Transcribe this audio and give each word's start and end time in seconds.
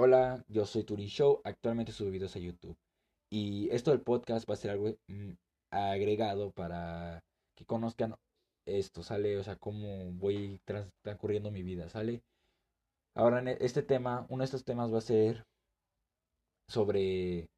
Hola, 0.00 0.44
yo 0.46 0.64
soy 0.64 0.84
Turing 0.84 1.08
Show, 1.08 1.40
actualmente 1.42 1.90
subo 1.90 2.10
videos 2.10 2.36
a 2.36 2.38
YouTube. 2.38 2.76
Y 3.30 3.68
esto 3.70 3.90
del 3.90 4.00
podcast 4.00 4.48
va 4.48 4.54
a 4.54 4.56
ser 4.56 4.70
algo 4.70 4.96
mm, 5.08 5.32
agregado 5.72 6.52
para 6.52 7.24
que 7.56 7.64
conozcan 7.66 8.14
esto, 8.64 9.02
¿sale? 9.02 9.36
O 9.38 9.42
sea, 9.42 9.56
cómo 9.56 10.12
voy 10.12 10.60
transcurriendo 11.02 11.50
mi 11.50 11.64
vida, 11.64 11.88
¿sale? 11.88 12.22
Ahora, 13.16 13.40
en 13.40 13.48
este 13.48 13.82
tema, 13.82 14.24
uno 14.28 14.42
de 14.42 14.44
estos 14.44 14.64
temas 14.64 14.92
va 14.94 14.98
a 14.98 15.00
ser 15.00 15.44
sobre 16.68 17.48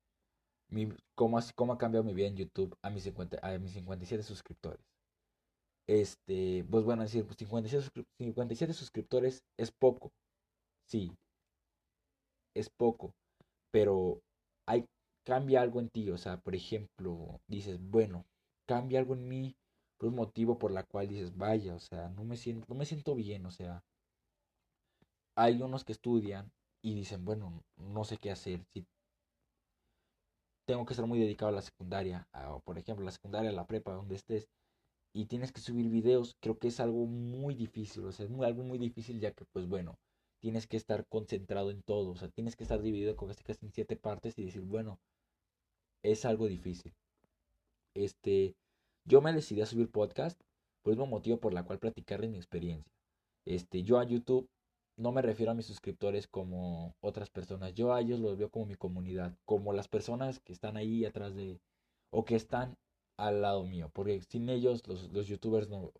cómo, 1.14 1.38
ha 1.38 1.79
cambiado 1.79 2.04
mi 2.04 2.14
vida 2.14 2.29
en 2.29 2.36
YouTube 2.36 2.75
a 2.82 2.88
mis, 2.88 3.02
50, 3.04 3.38
a 3.43 3.59
mis 3.59 3.72
57 3.72 4.22
suscriptores. 4.22 4.80
Este, 5.86 6.64
pues 6.70 6.84
bueno, 6.84 7.02
decir, 7.02 7.27
pues 7.27 7.36
57, 7.36 8.07
57 8.18 8.72
suscriptores 8.72 9.43
es 9.59 9.70
poco, 9.72 10.11
sí, 10.86 11.12
es 12.55 12.71
poco, 12.71 13.14
pero 13.71 14.21
hay, 14.67 14.86
cambia 15.25 15.63
algo 15.63 15.81
en 15.81 15.91
ti, 15.91 16.11
o 16.11 16.18
sea, 16.18 16.39
por 16.39 16.54
ejemplo, 16.54 17.41
dices, 17.49 17.79
bueno, 17.81 18.25
cambia 18.67 19.00
algo 19.00 19.14
en 19.14 19.29
mí 19.29 19.54
por 19.99 20.08
un 20.08 20.17
motivo 20.17 20.58
por 20.58 20.71
la 20.71 20.85
cual 20.85 21.08
dices, 21.08 21.36
vaya, 21.36 21.75
o 21.75 21.81
sea, 21.81 22.08
no 22.11 22.25
me 22.25 22.36
siento, 22.36 22.67
no 22.68 22.75
me 22.75 22.86
siento 22.86 23.14
bien, 23.14 23.46
o 23.46 23.50
sea, 23.50 23.82
hay 25.36 25.61
unos 25.63 25.85
que 25.85 25.93
estudian 25.93 26.50
y 26.82 26.94
dicen, 26.94 27.25
bueno, 27.25 27.63
no 27.77 28.05
sé 28.05 28.17
qué 28.17 28.31
hacer, 28.31 28.64
tengo 30.67 30.86
que 30.86 30.93
estar 30.93 31.07
muy 31.07 31.19
dedicado 31.19 31.50
a 31.50 31.55
la 31.55 31.63
secundaria, 31.63 32.28
por 32.64 32.78
ejemplo, 32.78 33.05
la 33.05 33.11
secundaria, 33.11 33.53
la 33.53 33.67
prepa, 33.67 33.92
donde 33.92 34.14
estés, 34.14 34.48
y 35.12 35.27
tienes 35.27 35.53
que 35.53 35.61
subir 35.61 35.91
videos, 35.91 36.36
creo 36.41 36.58
que 36.58 36.69
es 36.69 36.80
algo 36.80 37.06
muy 37.06 37.55
difícil, 37.55 38.05
o 38.05 38.12
sea, 38.12 38.25
es 38.27 38.30
muy, 38.30 38.47
algo 38.47 38.62
muy 38.62 38.78
difícil 38.78 39.20
ya 39.20 39.33
que, 39.33 39.44
pues 39.53 39.67
bueno, 39.67 39.97
tienes 40.41 40.67
que 40.67 40.77
estar 40.77 41.06
concentrado 41.06 41.70
en 41.70 41.83
todo, 41.83 42.11
o 42.11 42.17
sea, 42.17 42.28
tienes 42.28 42.56
que 42.56 42.64
estar 42.64 42.83
dividido 42.83 43.17
con 43.17 43.30
este 43.30 43.44
casi 43.44 43.67
en 43.67 43.72
siete 43.72 43.97
partes 43.97 44.39
y 44.39 44.44
decir, 44.44 44.62
bueno, 44.62 44.98
es 46.02 46.24
algo 46.24 46.46
difícil. 46.48 46.94
Este, 47.94 48.55
yo 49.05 49.20
me 49.20 49.33
decidí 49.33 49.61
a 49.61 49.66
subir 49.66 49.91
podcast 49.91 50.41
por 50.83 50.92
el 50.92 50.98
mismo 50.98 51.11
motivo 51.11 51.38
por 51.38 51.52
la 51.52 51.64
cual 51.64 51.78
platicarles 51.78 52.30
mi 52.30 52.38
experiencia. 52.38 52.92
Este, 53.44 53.83
yo 53.83 53.98
a 53.98 54.05
YouTube 54.05 54.48
no 54.96 55.12
me 55.12 55.22
refiero 55.22 55.52
a 55.52 55.55
mis 55.55 55.66
suscriptores 55.66 56.27
como 56.28 56.94
otras 57.00 57.30
personas, 57.30 57.74
yo 57.74 57.94
a 57.94 58.00
ellos 58.00 58.20
los 58.20 58.36
veo 58.36 58.50
como 58.50 58.66
mi 58.66 58.74
comunidad, 58.74 59.34
como 59.44 59.72
las 59.72 59.88
personas 59.88 60.41
que 60.41 60.52
están 60.52 60.77
ahí 60.77 61.05
atrás 61.05 61.34
de, 61.34 61.61
o 62.11 62.24
que 62.24 62.36
están 62.36 62.77
al 63.16 63.42
lado 63.42 63.64
mío, 63.64 63.91
porque 63.94 64.20
sin 64.22 64.48
ellos 64.48 64.86
los, 64.86 65.11
los 65.12 65.27
youtubers 65.27 65.68
no, 65.68 65.92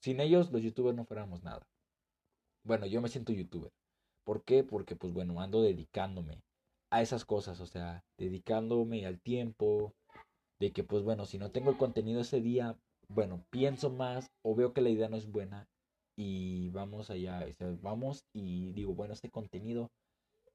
sin 0.00 0.20
ellos 0.20 0.52
los 0.52 0.62
youtubers 0.62 0.96
no 0.96 1.04
fuéramos 1.04 1.42
nada. 1.42 1.66
Bueno, 2.64 2.86
yo 2.86 3.00
me 3.00 3.08
siento 3.08 3.32
youtuber. 3.32 3.70
¿Por 4.24 4.44
qué? 4.44 4.64
Porque 4.64 4.96
pues 4.96 5.12
bueno, 5.12 5.40
ando 5.40 5.62
dedicándome 5.62 6.42
a 6.90 7.02
esas 7.02 7.24
cosas, 7.24 7.60
o 7.60 7.66
sea, 7.66 8.02
dedicándome 8.18 9.06
al 9.06 9.20
tiempo, 9.20 9.94
de 10.58 10.72
que 10.72 10.84
pues 10.84 11.02
bueno, 11.02 11.26
si 11.26 11.38
no 11.38 11.50
tengo 11.50 11.70
el 11.70 11.76
contenido 11.76 12.20
ese 12.20 12.40
día, 12.40 12.76
bueno, 13.08 13.44
pienso 13.50 13.90
más 13.90 14.30
o 14.42 14.54
veo 14.54 14.72
que 14.72 14.80
la 14.80 14.90
idea 14.90 15.08
no 15.08 15.16
es 15.16 15.30
buena 15.30 15.66
y 16.16 16.70
vamos 16.70 17.10
allá, 17.10 17.46
vamos 17.80 18.24
y 18.34 18.72
digo, 18.72 18.94
bueno, 18.94 19.14
este 19.14 19.30
contenido 19.30 19.88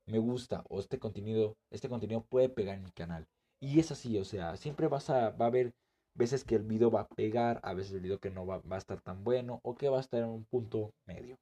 me 0.06 0.20
gusta 0.20 0.64
o 0.70 0.80
este 0.80 1.00
contenido, 1.00 1.56
este 1.72 1.90
contenido 1.90 2.26
puede 2.30 2.50
pegar 2.50 2.78
en 2.78 2.84
mi 2.84 2.92
canal. 2.92 3.26
Y 3.62 3.80
es 3.80 3.92
así, 3.92 4.18
o 4.18 4.26
sea, 4.26 4.58
siempre 4.58 4.88
vas 4.88 5.10
a, 5.10 5.30
va 5.32 5.46
a 5.46 5.48
haber 5.48 5.74
veces 6.16 6.44
que 6.44 6.56
el 6.56 6.64
video 6.64 6.92
va 6.92 7.02
a 7.02 7.08
pegar, 7.08 7.60
a 7.64 7.74
veces 7.74 7.94
el 7.94 8.02
video 8.02 8.20
que 8.20 8.30
no 8.30 8.46
va, 8.46 8.58
va 8.60 8.76
a 8.76 8.80
estar 8.80 9.02
tan 9.02 9.24
bueno 9.24 9.62
o 9.64 9.76
que 9.76 9.90
va 9.90 9.98
a 9.98 10.02
estar 10.02 10.22
en 10.22 10.30
un 10.30 10.46
punto 10.46 10.92
medio. 11.08 11.38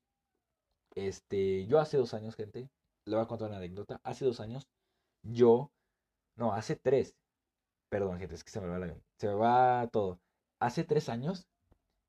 Este, 0.96 1.66
yo 1.68 1.80
hace 1.80 1.98
dos 1.98 2.14
años, 2.14 2.36
gente, 2.36 2.70
le 3.06 3.16
voy 3.16 3.24
a 3.24 3.28
contar 3.28 3.50
una 3.50 3.58
anécdota. 3.58 4.00
Hace 4.04 4.26
dos 4.26 4.40
años, 4.40 4.68
yo, 5.24 5.72
no, 6.36 6.54
hace 6.54 6.76
tres, 6.76 7.16
perdón, 7.90 8.20
gente, 8.20 8.36
es 8.36 8.44
que 8.44 8.52
se 8.52 8.62
me 8.62 8.68
va 8.68 8.80
la, 8.80 8.96
se 9.20 9.28
me 9.28 9.34
va 9.34 9.88
todo. 9.92 10.20
Hace 10.60 10.84
tres 10.84 11.10
años, 11.10 11.48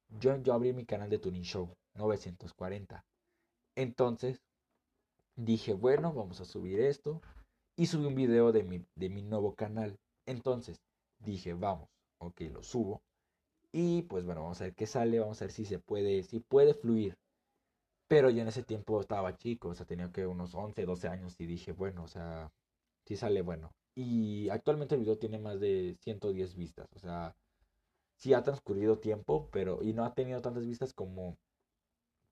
yo, 0.08 0.36
yo 0.38 0.54
abrí 0.54 0.72
mi 0.72 0.84
canal 0.84 1.10
de 1.10 1.18
Tuning 1.18 1.42
Show 1.42 1.74
940. 1.94 3.04
Entonces, 3.76 4.40
dije, 5.36 5.74
bueno, 5.74 6.12
vamos 6.12 6.40
a 6.40 6.44
subir 6.44 6.80
esto. 6.80 7.20
Y 7.76 7.86
subí 7.86 8.04
un 8.06 8.14
video 8.14 8.52
de 8.52 8.64
mi, 8.64 8.84
de 8.94 9.08
mi 9.08 9.22
nuevo 9.22 9.54
canal. 9.54 9.98
Entonces, 10.26 10.80
dije, 11.18 11.54
vamos, 11.54 11.88
ok, 12.18 12.42
lo 12.52 12.62
subo. 12.62 13.02
Y 13.72 14.02
pues 14.02 14.24
bueno, 14.26 14.42
vamos 14.42 14.60
a 14.60 14.64
ver 14.64 14.74
qué 14.74 14.86
sale, 14.86 15.18
vamos 15.18 15.40
a 15.40 15.46
ver 15.46 15.52
si 15.52 15.64
se 15.64 15.78
puede, 15.78 16.22
si 16.22 16.40
puede 16.40 16.74
fluir. 16.74 17.16
Pero 18.12 18.28
yo 18.28 18.42
en 18.42 18.48
ese 18.48 18.62
tiempo 18.62 19.00
estaba 19.00 19.38
chico, 19.38 19.68
o 19.68 19.74
sea, 19.74 19.86
tenía 19.86 20.12
que 20.12 20.26
unos 20.26 20.54
11, 20.54 20.84
12 20.84 21.08
años 21.08 21.34
y 21.40 21.46
dije, 21.46 21.72
bueno, 21.72 22.04
o 22.04 22.08
sea, 22.08 22.52
si 23.06 23.16
sale 23.16 23.40
bueno. 23.40 23.72
Y 23.94 24.50
actualmente 24.50 24.94
el 24.94 25.00
video 25.00 25.16
tiene 25.16 25.38
más 25.38 25.60
de 25.60 25.96
110 26.02 26.54
vistas, 26.54 26.92
o 26.94 26.98
sea, 26.98 27.34
sí 28.16 28.34
ha 28.34 28.42
transcurrido 28.42 28.98
tiempo, 28.98 29.48
pero 29.50 29.82
y 29.82 29.94
no 29.94 30.04
ha 30.04 30.14
tenido 30.14 30.42
tantas 30.42 30.66
vistas 30.66 30.92
como 30.92 31.38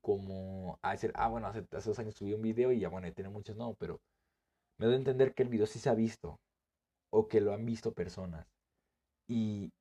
como 0.03 0.79
a 0.83 0.93
decir, 0.93 1.13
ah, 1.15 1.29
bueno, 1.29 1.47
hace, 1.47 1.67
hace 1.73 1.89
dos 1.89 1.99
años 1.99 2.15
subí 2.15 2.35
un 2.35 2.43
video 2.43 2.73
y 2.73 2.81
ya, 2.81 2.91
bueno, 2.91 3.11
tiene 3.15 3.31
muchos, 3.31 3.57
no, 3.57 3.75
pero 3.79 4.01
me 4.79 4.85
doy 4.85 4.97
a 4.97 4.99
entender 4.99 5.33
que 5.35 5.45
el 5.45 5.49
video 5.49 5.67
sí 5.67 5.79
se 5.79 5.89
ha 5.89 5.95
visto 5.95 6.39
o 7.11 7.27
que 7.27 7.41
lo 7.41 7.55
han 7.55 7.65
visto 7.65 7.93
personas. 7.95 8.47
Y 9.29 9.73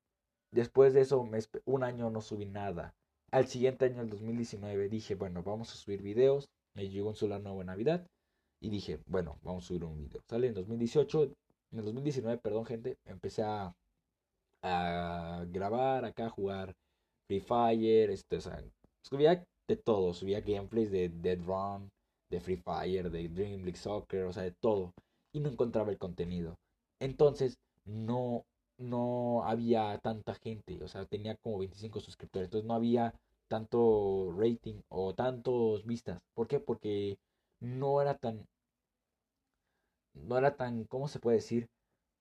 después 0.50 0.94
de 0.94 1.02
eso, 1.02 1.28
un 1.66 1.84
año 1.84 2.08
no 2.08 2.22
subí 2.22 2.46
nada. 2.46 2.94
Al 3.32 3.46
siguiente 3.46 3.84
año, 3.84 4.02
el 4.02 4.10
2019, 4.10 4.88
dije, 4.88 5.14
bueno, 5.14 5.42
vamos 5.44 5.72
a 5.72 5.76
subir 5.76 6.02
videos. 6.02 6.48
Me 6.74 6.88
llegó 6.88 7.10
un 7.10 7.14
celular 7.14 7.40
nuevo 7.40 7.60
en 7.60 7.68
Navidad. 7.68 8.06
Y 8.60 8.70
dije, 8.70 8.98
bueno, 9.06 9.38
vamos 9.42 9.64
a 9.64 9.66
subir 9.68 9.84
un 9.84 9.96
video. 9.96 10.20
Sale 10.28 10.48
en 10.48 10.54
2018, 10.54 11.22
en 11.72 11.78
el 11.78 11.84
2019, 11.84 12.38
perdón, 12.38 12.66
gente, 12.66 12.98
empecé 13.04 13.42
a, 13.42 13.72
grabar 15.48 16.04
acá, 16.04 16.26
a 16.26 16.30
jugar 16.30 16.74
Free 17.26 17.40
Fire, 17.40 18.10
este, 18.10 18.38
subía 19.02 19.44
de 19.68 19.76
todo. 19.76 20.12
Subía 20.12 20.40
gameplays 20.40 20.90
de 20.90 21.08
Dead 21.08 21.38
Run, 21.38 21.88
de 22.30 22.40
Free 22.40 22.56
Fire, 22.56 23.10
de 23.10 23.28
Dream 23.28 23.62
League 23.62 23.78
Soccer, 23.78 24.24
o 24.24 24.32
sea, 24.32 24.42
de 24.42 24.52
todo. 24.60 24.92
Y 25.32 25.40
no 25.40 25.48
encontraba 25.48 25.90
el 25.90 25.98
contenido. 25.98 26.56
Entonces, 26.98 27.56
no 27.84 28.44
no 28.80 29.44
había 29.44 29.98
tanta 29.98 30.34
gente, 30.34 30.82
o 30.82 30.88
sea, 30.88 31.04
tenía 31.06 31.36
como 31.36 31.58
25 31.58 32.00
suscriptores, 32.00 32.46
entonces 32.48 32.66
no 32.68 32.74
había 32.74 33.14
tanto 33.48 34.32
rating 34.36 34.82
o 34.88 35.14
tantos 35.14 35.84
vistas. 35.86 36.22
¿Por 36.34 36.48
qué? 36.48 36.60
Porque 36.60 37.18
no 37.60 38.00
era 38.02 38.16
tan, 38.16 38.46
no 40.14 40.38
era 40.38 40.56
tan, 40.56 40.84
¿cómo 40.84 41.08
se 41.08 41.18
puede 41.18 41.38
decir? 41.38 41.68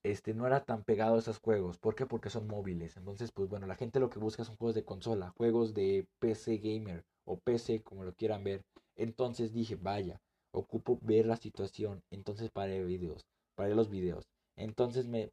Este, 0.03 0.33
no 0.33 0.47
era 0.47 0.63
tan 0.65 0.83
pegado 0.83 1.15
a 1.15 1.19
esos 1.19 1.39
juegos. 1.39 1.77
¿Por 1.79 1.95
qué? 1.95 2.05
Porque 2.05 2.29
son 2.29 2.47
móviles. 2.47 2.97
Entonces, 2.97 3.31
pues 3.33 3.49
bueno, 3.49 3.67
la 3.67 3.75
gente 3.75 3.99
lo 3.99 4.09
que 4.09 4.19
busca 4.19 4.43
son 4.45 4.57
juegos 4.57 4.75
de 4.75 4.85
consola, 4.85 5.31
juegos 5.37 5.73
de 5.73 6.07
PC 6.19 6.57
gamer 6.59 7.03
o 7.25 7.37
PC, 7.39 7.81
como 7.83 8.03
lo 8.03 8.13
quieran 8.13 8.43
ver. 8.43 8.63
Entonces 8.95 9.53
dije, 9.53 9.75
vaya, 9.75 10.21
ocupo 10.51 10.99
ver 11.01 11.25
la 11.27 11.37
situación. 11.37 12.01
Entonces 12.11 12.51
paré 12.51 12.83
videos, 12.85 13.25
paré 13.55 13.75
los 13.75 13.89
videos. 13.89 14.27
Entonces 14.57 15.07
me 15.07 15.31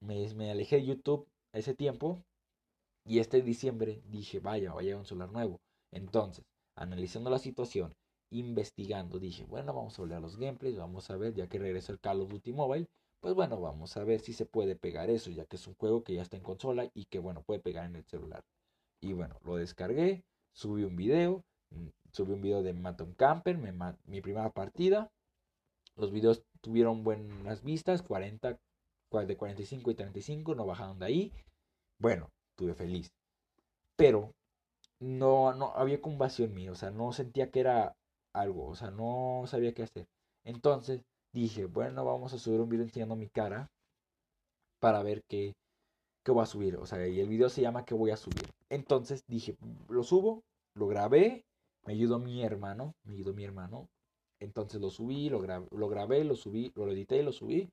me, 0.00 0.50
alejé 0.50 0.76
de 0.76 0.86
YouTube 0.86 1.26
ese 1.52 1.74
tiempo 1.74 2.22
y 3.04 3.18
este 3.20 3.42
diciembre 3.42 4.02
dije, 4.06 4.40
vaya, 4.40 4.72
vaya 4.72 4.96
un 4.96 5.04
celular 5.04 5.30
nuevo. 5.32 5.60
Entonces, 5.92 6.44
analizando 6.74 7.30
la 7.30 7.38
situación, 7.38 7.94
investigando, 8.30 9.18
dije, 9.18 9.44
bueno, 9.44 9.72
vamos 9.72 9.98
a 9.98 10.02
hablar 10.02 10.20
los 10.20 10.36
gameplays, 10.36 10.76
vamos 10.76 11.10
a 11.10 11.16
ver, 11.16 11.34
ya 11.34 11.48
que 11.48 11.58
regresó 11.58 11.92
el 11.92 12.00
Call 12.00 12.20
of 12.20 12.30
Duty 12.30 12.52
Mobile, 12.52 12.86
pues 13.20 13.34
bueno, 13.34 13.60
vamos 13.60 13.96
a 13.96 14.04
ver 14.04 14.20
si 14.20 14.32
se 14.32 14.46
puede 14.46 14.76
pegar 14.76 15.10
eso, 15.10 15.30
ya 15.30 15.46
que 15.46 15.56
es 15.56 15.66
un 15.66 15.74
juego 15.74 16.02
que 16.04 16.14
ya 16.14 16.22
está 16.22 16.36
en 16.36 16.42
consola 16.42 16.90
y 16.94 17.06
que 17.06 17.18
bueno, 17.18 17.42
puede 17.42 17.60
pegar 17.60 17.86
en 17.86 17.96
el 17.96 18.04
celular. 18.04 18.44
Y 19.00 19.12
bueno, 19.12 19.38
lo 19.44 19.56
descargué, 19.56 20.24
subí 20.52 20.84
un 20.84 20.96
video, 20.96 21.44
mm, 21.70 21.88
subí 22.12 22.32
un 22.32 22.42
video 22.42 22.62
de 22.62 22.72
Maton 22.72 23.14
Camper, 23.14 23.58
mi 24.04 24.20
primera 24.20 24.50
partida. 24.50 25.10
Los 25.96 26.12
videos 26.12 26.42
tuvieron 26.60 27.04
buenas 27.04 27.62
vistas, 27.62 28.02
40, 28.02 28.58
de 29.10 29.36
45 29.36 29.90
y 29.90 29.94
35, 29.94 30.54
no 30.54 30.66
bajaron 30.66 30.98
de 30.98 31.06
ahí. 31.06 31.32
Bueno, 31.98 32.28
estuve 32.50 32.74
feliz. 32.74 33.08
Pero 33.96 34.32
no, 35.00 35.54
no 35.54 35.72
había 35.74 36.00
como 36.00 36.18
vacío 36.18 36.44
en 36.46 36.54
mí, 36.54 36.68
o 36.68 36.74
sea, 36.74 36.90
no 36.90 37.12
sentía 37.12 37.50
que 37.50 37.60
era 37.60 37.94
algo, 38.34 38.66
o 38.66 38.74
sea, 38.74 38.90
no 38.90 39.44
sabía 39.46 39.72
qué 39.72 39.84
hacer. 39.84 40.06
Entonces 40.44 41.02
dije, 41.32 41.66
bueno, 41.66 42.04
vamos 42.04 42.32
a 42.34 42.38
subir 42.38 42.60
un 42.60 42.68
video 42.68 42.84
enseñando 42.84 43.16
mi 43.16 43.28
cara 43.28 43.68
para 44.80 45.02
ver 45.02 45.22
qué, 45.28 45.54
qué 46.24 46.32
voy 46.32 46.42
a 46.42 46.46
subir. 46.46 46.76
O 46.76 46.86
sea, 46.86 47.06
y 47.06 47.20
el 47.20 47.28
video 47.28 47.48
se 47.48 47.62
llama 47.62 47.84
¿Qué 47.84 47.94
voy 47.94 48.10
a 48.10 48.16
subir? 48.16 48.50
Entonces 48.68 49.22
dije, 49.26 49.56
lo 49.88 50.02
subo, 50.02 50.42
lo 50.74 50.86
grabé, 50.88 51.44
me 51.86 51.94
ayudó 51.94 52.18
mi 52.18 52.42
hermano, 52.42 52.94
me 53.04 53.14
ayudó 53.14 53.32
mi 53.32 53.44
hermano. 53.44 53.88
Entonces 54.40 54.80
lo 54.80 54.90
subí, 54.90 55.30
lo, 55.30 55.40
lo 55.40 55.88
grabé, 55.88 56.24
lo 56.24 56.36
subí, 56.36 56.72
lo 56.74 56.90
edité 56.90 57.18
y 57.18 57.22
lo 57.22 57.32
subí. 57.32 57.70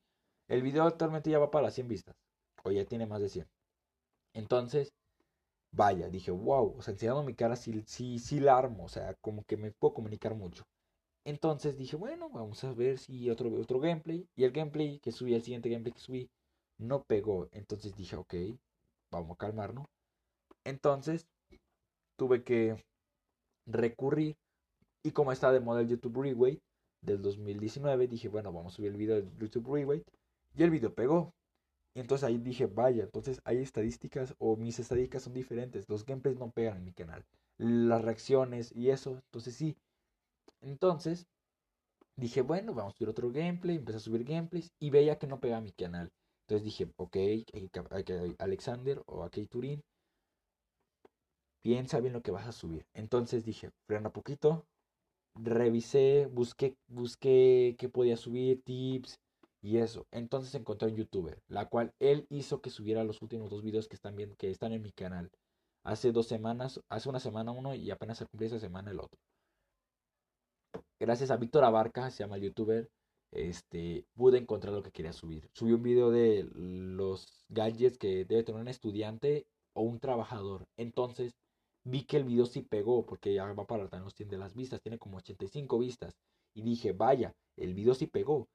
El 0.48 0.62
video 0.62 0.84
actualmente 0.84 1.30
ya 1.30 1.40
va 1.40 1.52
para 1.52 1.66
las 1.66 1.74
100 1.76 1.88
vistas. 1.88 2.16
O 2.64 2.72
ya 2.72 2.86
tiene 2.86 3.06
más 3.06 3.22
de 3.22 3.30
100. 3.30 3.48
Entonces, 4.34 4.94
vaya, 5.72 6.10
dije, 6.10 6.32
wow, 6.32 6.76
o 6.78 6.82
sea, 6.82 6.94
enseñando 6.94 7.24
mi 7.24 7.36
cara 7.36 7.56
sí, 7.56 7.84
sí, 7.86 8.20
sí 8.20 8.40
la 8.40 8.58
armo, 8.58 8.86
o 8.86 8.90
sea, 8.90 9.16
como 9.16 9.44
que 9.44 9.58
me 9.58 9.72
puedo 9.72 9.94
comunicar 9.94 10.36
mucho. 10.36 10.64
Entonces 11.26 11.78
dije, 11.78 11.96
bueno, 11.96 12.30
vamos 12.30 12.64
a 12.64 12.74
ver 12.74 12.98
si 12.98 13.30
otro, 13.30 13.50
otro 13.60 13.80
gameplay. 13.80 14.28
Y 14.36 14.44
el 14.44 14.52
gameplay 14.52 15.00
que 15.00 15.12
subí, 15.12 15.34
el 15.34 15.42
siguiente 15.44 15.70
gameplay 15.70 15.94
que 15.94 16.00
subí, 16.00 16.30
no 16.78 17.04
pegó. 17.04 17.48
Entonces 17.52 17.96
dije, 17.96 18.16
ok, 18.18 18.34
vamos 19.12 19.32
a 19.36 19.38
calmarnos. 19.38 19.88
Entonces 20.66 21.28
tuve 22.18 22.44
que 22.44 22.84
recurrir. 23.66 24.36
Y 25.04 25.12
como 25.12 25.32
está 25.32 25.52
de 25.52 25.60
moda 25.60 25.82
el 25.82 25.90
YouTube 25.90 26.22
Reweight 26.22 26.62
del 27.02 27.22
2019, 27.22 28.08
dije, 28.08 28.30
bueno, 28.30 28.52
vamos 28.52 28.74
a 28.74 28.76
subir 28.76 28.92
el 28.92 28.98
video 28.98 29.22
de 29.22 29.30
YouTube 29.40 29.74
Reweight. 29.74 30.06
Y 30.56 30.64
el 30.64 30.70
video 30.70 30.94
pegó. 30.94 31.34
Y 31.96 32.00
entonces 32.00 32.24
ahí 32.24 32.38
dije, 32.38 32.66
vaya, 32.66 33.04
entonces 33.04 33.42
hay 33.44 33.58
estadísticas 33.58 34.36
o 34.40 34.56
mis 34.56 34.80
estadísticas 34.80 35.24
son 35.24 35.34
diferentes. 35.34 35.88
Los 35.90 36.06
gameplays 36.06 36.40
no 36.40 36.52
pegan 36.52 36.78
en 36.78 36.86
mi 36.86 36.94
canal. 36.94 37.26
Las 37.58 38.04
reacciones 38.04 38.72
y 38.76 38.90
eso. 38.90 39.12
Entonces 39.26 39.56
sí. 39.56 39.78
Entonces 40.62 41.28
dije, 42.16 42.42
bueno, 42.42 42.74
vamos 42.74 42.94
a 42.94 42.98
subir 42.98 43.10
otro 43.10 43.32
gameplay. 43.32 43.78
Empecé 43.78 43.98
a 43.98 44.02
subir 44.02 44.24
gameplays 44.24 44.72
y 44.80 44.90
veía 44.90 45.20
que 45.20 45.28
no 45.28 45.40
pegaba 45.40 45.62
mi 45.62 45.72
canal. 45.72 46.12
Entonces 46.48 46.66
dije, 46.66 46.92
ok, 46.98 47.18
Alexander 48.40 49.02
o 49.06 49.24
a 49.24 49.30
Turín, 49.30 49.84
piensa 51.64 52.00
bien 52.00 52.14
lo 52.14 52.22
que 52.22 52.32
vas 52.32 52.48
a 52.48 52.52
subir. 52.52 52.86
Entonces 52.94 53.46
dije, 53.46 53.72
frena 53.88 54.12
poquito, 54.12 54.66
revisé, 55.36 56.28
busqué, 56.28 56.76
busqué 56.88 57.76
qué 57.80 57.90
podía 57.90 58.18
subir, 58.18 58.62
tips 58.64 59.20
y 59.64 59.78
eso. 59.78 60.06
Entonces 60.12 60.54
encontré 60.54 60.90
un 60.90 60.98
youtuber, 60.98 61.42
la 61.48 61.68
cual 61.68 61.94
él 62.00 62.28
hizo 62.30 62.62
que 62.62 62.70
subiera 62.70 63.04
los 63.04 63.22
últimos 63.22 63.50
dos 63.50 63.64
videos 63.64 63.88
que 63.88 63.96
están 63.96 64.16
bien, 64.16 64.36
que 64.38 64.52
están 64.52 64.74
en 64.74 64.84
mi 64.84 64.92
canal. 64.92 65.32
Hace 65.84 66.12
dos 66.12 66.28
semanas, 66.28 66.82
hace 66.90 67.10
una 67.10 67.20
semana 67.20 67.52
uno 67.52 67.74
y 67.74 67.90
apenas 67.90 68.18
se 68.18 68.26
cumplió 68.26 68.48
esa 68.48 68.60
semana 68.60 68.92
el 68.92 69.00
otro. 69.00 69.18
Gracias 71.00 71.32
a 71.32 71.38
Víctor 71.38 71.64
Abarca, 71.64 72.12
se 72.12 72.24
llama 72.24 72.36
el 72.36 72.44
youtuber, 72.44 72.90
este, 73.32 74.06
pude 74.16 74.38
encontrar 74.38 74.74
lo 74.74 74.84
que 74.84 74.92
quería 74.92 75.14
subir. 75.14 75.50
Subí 75.54 75.72
un 75.72 75.84
video 75.84 76.12
de 76.12 76.48
los 76.54 77.26
gadgets 77.50 77.98
que 77.98 78.26
debe 78.26 78.44
tener 78.44 78.62
un 78.62 78.68
estudiante 78.68 79.46
o 79.74 79.82
un 79.82 80.00
trabajador. 80.00 80.66
Entonces 80.78 81.34
vi 81.86 82.04
que 82.04 82.18
el 82.18 82.26
video 82.26 82.46
sí 82.46 82.62
pegó 82.62 83.06
porque 83.06 83.34
ya 83.34 83.46
va 83.54 83.66
para 83.66 83.84
los 84.00 84.14
tiene 84.14 84.38
las 84.38 84.54
vistas, 84.56 84.82
tiene 84.82 85.00
como 85.00 85.18
85 85.18 85.80
vistas. 85.80 86.14
Y 86.54 86.62
dije, 86.62 86.92
vaya, 86.92 87.34
el 87.58 87.74
video 87.74 87.94
sí 87.94 88.08
pegó. 88.08 88.48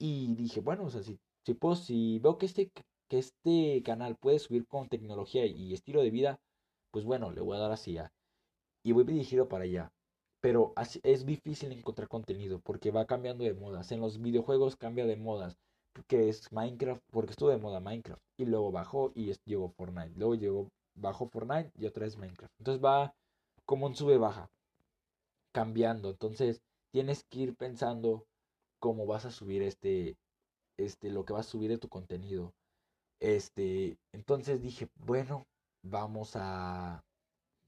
Y 0.00 0.34
dije, 0.34 0.60
bueno, 0.60 0.84
o 0.84 0.90
sea, 0.90 1.02
si, 1.02 1.20
si, 1.44 1.54
si 1.76 2.18
veo 2.20 2.38
que 2.38 2.46
este, 2.46 2.72
que 3.06 3.18
este 3.18 3.82
canal 3.84 4.16
puede 4.16 4.38
subir 4.38 4.66
con 4.66 4.88
tecnología 4.88 5.44
y 5.44 5.74
estilo 5.74 6.02
de 6.02 6.10
vida, 6.10 6.40
pues 6.90 7.04
bueno, 7.04 7.30
le 7.30 7.42
voy 7.42 7.56
a 7.58 7.60
dar 7.60 7.78
ya. 7.78 8.10
Y 8.82 8.92
voy 8.92 9.04
dirigido 9.04 9.46
para 9.48 9.64
allá. 9.64 9.92
Pero 10.40 10.72
es 11.02 11.26
difícil 11.26 11.70
encontrar 11.72 12.08
contenido 12.08 12.60
porque 12.60 12.90
va 12.90 13.04
cambiando 13.04 13.44
de 13.44 13.52
modas. 13.52 13.92
En 13.92 14.00
los 14.00 14.20
videojuegos 14.22 14.76
cambia 14.76 15.04
de 15.04 15.16
modas. 15.16 15.58
Que 16.06 16.30
es 16.30 16.50
Minecraft, 16.50 17.02
porque 17.10 17.32
estuvo 17.32 17.50
de 17.50 17.58
moda 17.58 17.80
Minecraft. 17.80 18.22
Y 18.38 18.46
luego 18.46 18.72
bajó 18.72 19.12
y 19.14 19.34
llegó 19.44 19.68
Fortnite. 19.68 20.14
Luego 20.16 20.34
llegó, 20.34 20.68
bajó 20.94 21.28
Fortnite 21.28 21.72
y 21.76 21.84
otra 21.84 22.04
vez 22.04 22.16
Minecraft. 22.16 22.54
Entonces 22.58 22.82
va 22.82 23.14
como 23.66 23.84
un 23.86 23.94
sube-baja. 23.94 24.48
Cambiando. 25.52 26.08
Entonces 26.08 26.62
tienes 26.90 27.24
que 27.24 27.40
ir 27.40 27.56
pensando 27.56 28.24
cómo 28.80 29.06
vas 29.06 29.26
a 29.26 29.30
subir 29.30 29.62
este, 29.62 30.16
este, 30.78 31.10
lo 31.10 31.24
que 31.24 31.32
vas 31.32 31.46
a 31.46 31.50
subir 31.50 31.70
de 31.70 31.78
tu 31.78 31.88
contenido. 31.88 32.52
Este, 33.20 33.98
entonces 34.12 34.62
dije, 34.62 34.88
bueno, 34.96 35.46
vamos 35.84 36.32
a 36.34 37.04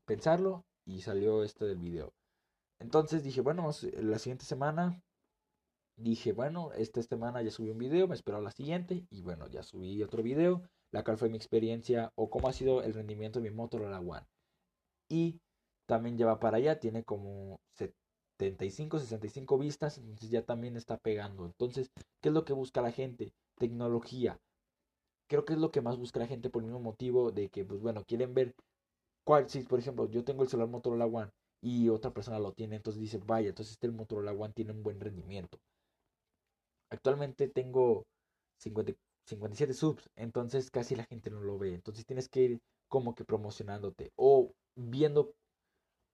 pensarlo 0.07 0.65
y 0.87 1.03
salió 1.03 1.45
este 1.45 1.67
del 1.67 1.79
video. 1.79 2.13
Entonces 2.81 3.23
dije, 3.23 3.43
bueno, 3.43 3.71
la 3.95 4.19
siguiente 4.19 4.45
semana 4.45 5.01
dije, 5.97 6.33
bueno, 6.33 6.73
esta 6.73 7.03
semana 7.03 7.43
ya 7.43 7.51
subí 7.51 7.71
un 7.71 7.79
video, 7.79 8.09
me 8.09 8.15
espero 8.15 8.41
la 8.41 8.51
siguiente 8.51 9.07
y 9.11 9.23
bueno, 9.23 9.47
ya 9.49 9.63
subí 9.63 10.03
otro 10.03 10.23
video, 10.23 10.63
la 10.91 11.05
cual 11.05 11.19
fue 11.19 11.29
mi 11.29 11.37
experiencia 11.37 12.11
o 12.17 12.31
cómo 12.31 12.49
ha 12.49 12.53
sido 12.53 12.83
el 12.83 12.95
rendimiento 12.95 13.41
de 13.41 13.51
mi 13.51 13.55
Motorola 13.55 14.01
One. 14.01 14.27
Y 15.09 15.41
también 15.87 16.17
lleva 16.17 16.41
para 16.41 16.57
allá, 16.57 16.81
tiene 16.81 17.05
como 17.05 17.61
75, 18.43 18.99
65 18.99 19.59
vistas, 19.59 19.99
entonces 19.99 20.31
ya 20.31 20.43
también 20.43 20.77
está 20.77 20.99
pegando. 20.99 21.47
Entonces, 21.47 21.91
¿qué 22.21 22.29
es 22.29 22.35
lo 22.35 22.45
que 22.45 22.53
busca 22.53 22.83
la 22.83 22.93
gente? 22.93 23.33
Tecnología. 23.59 24.39
Creo 25.29 25.45
que 25.45 25.55
es 25.55 25.59
lo 25.59 25.71
que 25.71 25.81
más 25.81 25.97
busca 25.97 26.21
la 26.21 26.27
gente 26.27 26.51
por 26.51 26.63
el 26.63 26.67
mismo 26.67 26.81
motivo 26.81 27.31
de 27.31 27.49
que, 27.49 27.65
pues 27.65 27.81
bueno, 27.81 28.05
quieren 28.05 28.35
ver 28.35 28.55
cuál, 29.25 29.49
si 29.49 29.63
por 29.63 29.79
ejemplo 29.79 30.09
yo 30.11 30.25
tengo 30.25 30.43
el 30.43 30.49
celular 30.49 30.69
Motorola 30.69 31.07
One 31.07 31.31
y 31.63 31.89
otra 31.89 32.13
persona 32.13 32.39
lo 32.39 32.53
tiene, 32.53 32.77
entonces 32.77 33.01
dice, 33.01 33.19
vaya, 33.19 33.51
entonces 33.51 33.73
este 33.75 33.91
Motorola 33.91 34.33
One 34.33 34.53
tiene 34.53 34.73
un 34.73 34.83
buen 34.83 35.01
rendimiento. 35.01 35.59
Actualmente 36.91 37.49
tengo 37.49 38.05
57 38.59 39.73
subs, 39.73 40.11
entonces 40.17 40.71
casi 40.71 40.97
la 40.97 41.05
gente 41.05 41.31
no 41.31 41.41
lo 41.41 41.59
ve. 41.59 41.75
Entonces 41.75 42.05
tienes 42.05 42.29
que 42.29 42.43
ir 42.43 42.61
como 42.89 43.15
que 43.15 43.25
promocionándote 43.25 44.13
o 44.17 44.53
viendo 44.77 45.33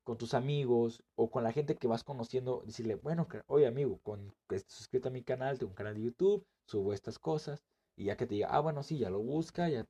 con 0.08 0.16
tus 0.16 0.32
amigos 0.32 1.02
o 1.16 1.30
con 1.30 1.44
la 1.44 1.52
gente 1.52 1.76
que 1.76 1.86
vas 1.86 2.02
conociendo, 2.02 2.62
decirle, 2.64 2.94
bueno, 2.94 3.28
oye 3.46 3.66
amigo, 3.66 3.98
con, 4.02 4.34
suscríbete 4.66 5.08
a 5.08 5.12
mi 5.12 5.22
canal, 5.22 5.58
tengo 5.58 5.68
un 5.68 5.76
canal 5.76 5.96
de 5.96 6.02
YouTube, 6.02 6.46
subo 6.64 6.94
estas 6.94 7.18
cosas, 7.18 7.62
y 7.94 8.04
ya 8.04 8.16
que 8.16 8.26
te 8.26 8.36
diga, 8.36 8.48
ah, 8.50 8.60
bueno, 8.60 8.82
sí, 8.82 8.96
ya 8.96 9.10
lo 9.10 9.20
busca, 9.20 9.68
ya 9.68 9.84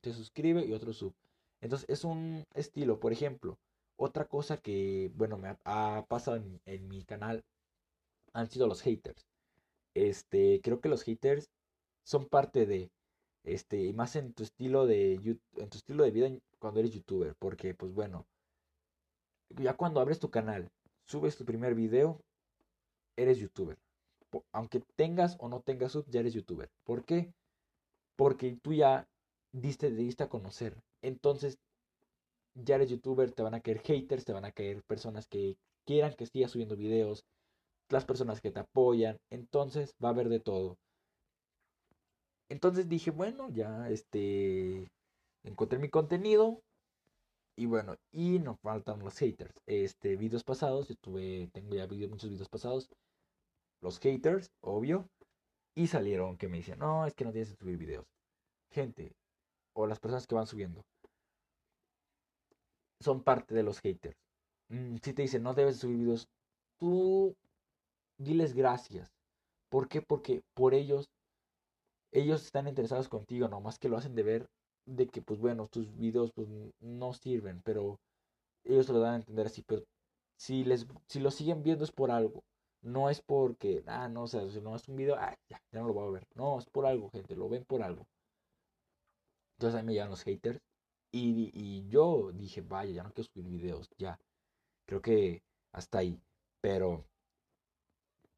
te 0.00 0.12
suscribe 0.12 0.64
y 0.64 0.72
otro 0.74 0.92
sub. 0.92 1.12
Entonces 1.60 1.88
es 1.88 2.04
un 2.04 2.44
estilo, 2.54 3.00
por 3.00 3.12
ejemplo, 3.12 3.58
otra 3.96 4.26
cosa 4.26 4.58
que, 4.58 5.10
bueno, 5.16 5.38
me 5.38 5.56
ha, 5.64 6.06
pasado 6.08 6.36
en, 6.66 6.88
mi 6.88 7.02
canal 7.02 7.42
han 8.32 8.48
sido 8.48 8.68
los 8.68 8.80
haters. 8.80 9.26
Este, 9.94 10.60
creo 10.62 10.80
que 10.80 10.88
los 10.88 11.02
haters 11.02 11.50
son 12.04 12.26
parte 12.28 12.64
de, 12.66 12.92
este, 13.42 13.82
y 13.82 13.92
más 13.92 14.14
en 14.14 14.34
tu 14.34 14.44
estilo 14.44 14.86
de, 14.86 15.14
en 15.14 15.68
tu 15.68 15.78
estilo 15.78 16.04
de 16.04 16.12
vida 16.12 16.30
cuando 16.60 16.78
eres 16.78 16.92
youtuber, 16.92 17.34
porque, 17.40 17.74
pues 17.74 17.92
bueno, 17.92 18.24
ya 19.56 19.74
cuando 19.74 20.00
abres 20.00 20.18
tu 20.18 20.30
canal, 20.30 20.68
subes 21.06 21.36
tu 21.36 21.44
primer 21.44 21.74
video, 21.74 22.20
eres 23.16 23.38
youtuber. 23.38 23.76
Aunque 24.52 24.80
tengas 24.96 25.36
o 25.38 25.48
no 25.48 25.60
tengas 25.60 25.92
sub, 25.92 26.04
ya 26.08 26.20
eres 26.20 26.34
youtuber. 26.34 26.68
¿Por 26.84 27.04
qué? 27.04 27.32
Porque 28.16 28.58
tú 28.62 28.72
ya 28.72 29.06
diste, 29.52 29.90
diste 29.90 30.24
a 30.24 30.28
conocer. 30.28 30.76
Entonces 31.02 31.58
ya 32.54 32.76
eres 32.76 32.90
youtuber, 32.90 33.32
te 33.32 33.42
van 33.42 33.54
a 33.54 33.60
caer 33.60 33.80
haters, 33.80 34.24
te 34.24 34.32
van 34.32 34.44
a 34.44 34.52
caer 34.52 34.82
personas 34.84 35.26
que 35.28 35.56
quieran 35.86 36.14
que 36.14 36.26
sigas 36.26 36.50
subiendo 36.50 36.76
videos, 36.76 37.24
las 37.90 38.04
personas 38.04 38.40
que 38.40 38.50
te 38.50 38.60
apoyan, 38.60 39.18
entonces 39.30 39.94
va 40.02 40.08
a 40.08 40.12
haber 40.12 40.28
de 40.28 40.40
todo. 40.40 40.76
Entonces 42.48 42.88
dije, 42.88 43.10
bueno, 43.10 43.50
ya 43.50 43.88
este 43.90 44.88
encontré 45.44 45.78
mi 45.78 45.88
contenido 45.88 46.62
y 47.56 47.66
bueno, 47.66 47.96
y 48.12 48.38
no 48.40 48.56
faltan 48.56 49.00
los 49.00 49.16
haters. 49.18 49.54
Este 49.66 50.16
videos 50.16 50.44
pasados, 50.44 50.88
yo 50.88 50.96
tuve 50.96 51.48
tengo 51.52 51.74
ya 51.74 51.86
muchos 51.86 52.30
videos 52.30 52.48
pasados, 52.48 52.88
los 53.80 53.98
haters, 54.00 54.50
obvio, 54.60 55.08
y 55.76 55.86
salieron 55.88 56.36
que 56.36 56.48
me 56.48 56.58
dicen, 56.58 56.78
"No, 56.78 57.06
es 57.06 57.14
que 57.14 57.24
no 57.24 57.32
tienes 57.32 57.50
que 57.50 57.56
subir 57.56 57.78
videos." 57.78 58.06
Gente 58.72 59.12
o 59.74 59.86
las 59.86 60.00
personas 60.00 60.26
que 60.26 60.34
van 60.34 60.46
subiendo 60.46 60.84
son 63.00 63.22
parte 63.22 63.54
de 63.54 63.62
los 63.62 63.80
haters. 63.80 64.16
Mm, 64.70 64.96
si 65.02 65.12
te 65.14 65.22
dicen 65.22 65.42
no 65.42 65.54
debes 65.54 65.78
subir 65.78 65.98
videos, 65.98 66.28
tú 66.78 67.36
diles 68.18 68.54
gracias. 68.54 69.12
¿Por 69.70 69.88
qué? 69.88 70.02
Porque 70.02 70.42
por 70.54 70.74
ellos, 70.74 71.08
ellos 72.12 72.44
están 72.44 72.68
interesados 72.68 73.08
contigo, 73.08 73.48
nomás 73.48 73.78
que 73.78 73.88
lo 73.88 73.96
hacen 73.96 74.14
de 74.14 74.22
ver 74.22 74.48
de 74.86 75.06
que, 75.08 75.22
pues 75.22 75.40
bueno, 75.40 75.68
tus 75.68 75.94
videos 75.96 76.32
pues, 76.32 76.48
no 76.80 77.12
sirven, 77.12 77.62
pero 77.62 78.00
ellos 78.64 78.88
lo 78.88 79.00
dan 79.00 79.14
a 79.14 79.16
entender 79.16 79.46
así. 79.46 79.62
Pero 79.62 79.84
si, 80.36 80.64
les, 80.64 80.86
si 81.08 81.20
lo 81.20 81.30
siguen 81.30 81.62
viendo 81.62 81.84
es 81.84 81.92
por 81.92 82.10
algo. 82.10 82.44
No 82.82 83.08
es 83.10 83.22
porque, 83.22 83.82
ah, 83.86 84.08
no, 84.08 84.24
o 84.24 84.26
sea, 84.26 84.48
si 84.50 84.60
no 84.60 84.76
es 84.76 84.86
un 84.88 84.96
video, 84.96 85.16
ah, 85.16 85.34
ya, 85.48 85.58
ya 85.72 85.80
no 85.80 85.88
lo 85.88 85.94
voy 85.94 86.06
a 86.08 86.10
ver. 86.10 86.26
No, 86.34 86.58
es 86.58 86.66
por 86.66 86.86
algo, 86.86 87.10
gente, 87.10 87.34
lo 87.36 87.48
ven 87.48 87.64
por 87.64 87.82
algo. 87.82 88.06
Entonces 89.56 89.78
ahí 89.78 89.84
me 89.86 89.92
llegan 89.92 90.10
los 90.10 90.22
haters 90.22 90.60
y, 91.12 91.86
yo 91.88 92.32
dije, 92.32 92.60
vaya, 92.60 92.92
ya 92.92 93.02
no 93.04 93.12
quiero 93.12 93.30
subir 93.32 93.48
videos, 93.48 93.88
ya. 93.98 94.18
Creo 94.86 95.00
que 95.00 95.42
hasta 95.72 95.98
ahí. 95.98 96.20
Pero 96.60 97.04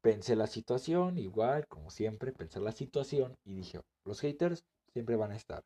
pensé 0.01 0.35
la 0.35 0.47
situación, 0.47 1.17
igual, 1.17 1.67
como 1.67 1.89
siempre, 1.89 2.31
pensé 2.31 2.59
la 2.59 2.71
situación 2.71 3.35
y 3.43 3.55
dije, 3.55 3.81
los 4.05 4.21
haters 4.21 4.63
siempre 4.93 5.15
van 5.15 5.31
a 5.31 5.35
estar. 5.35 5.63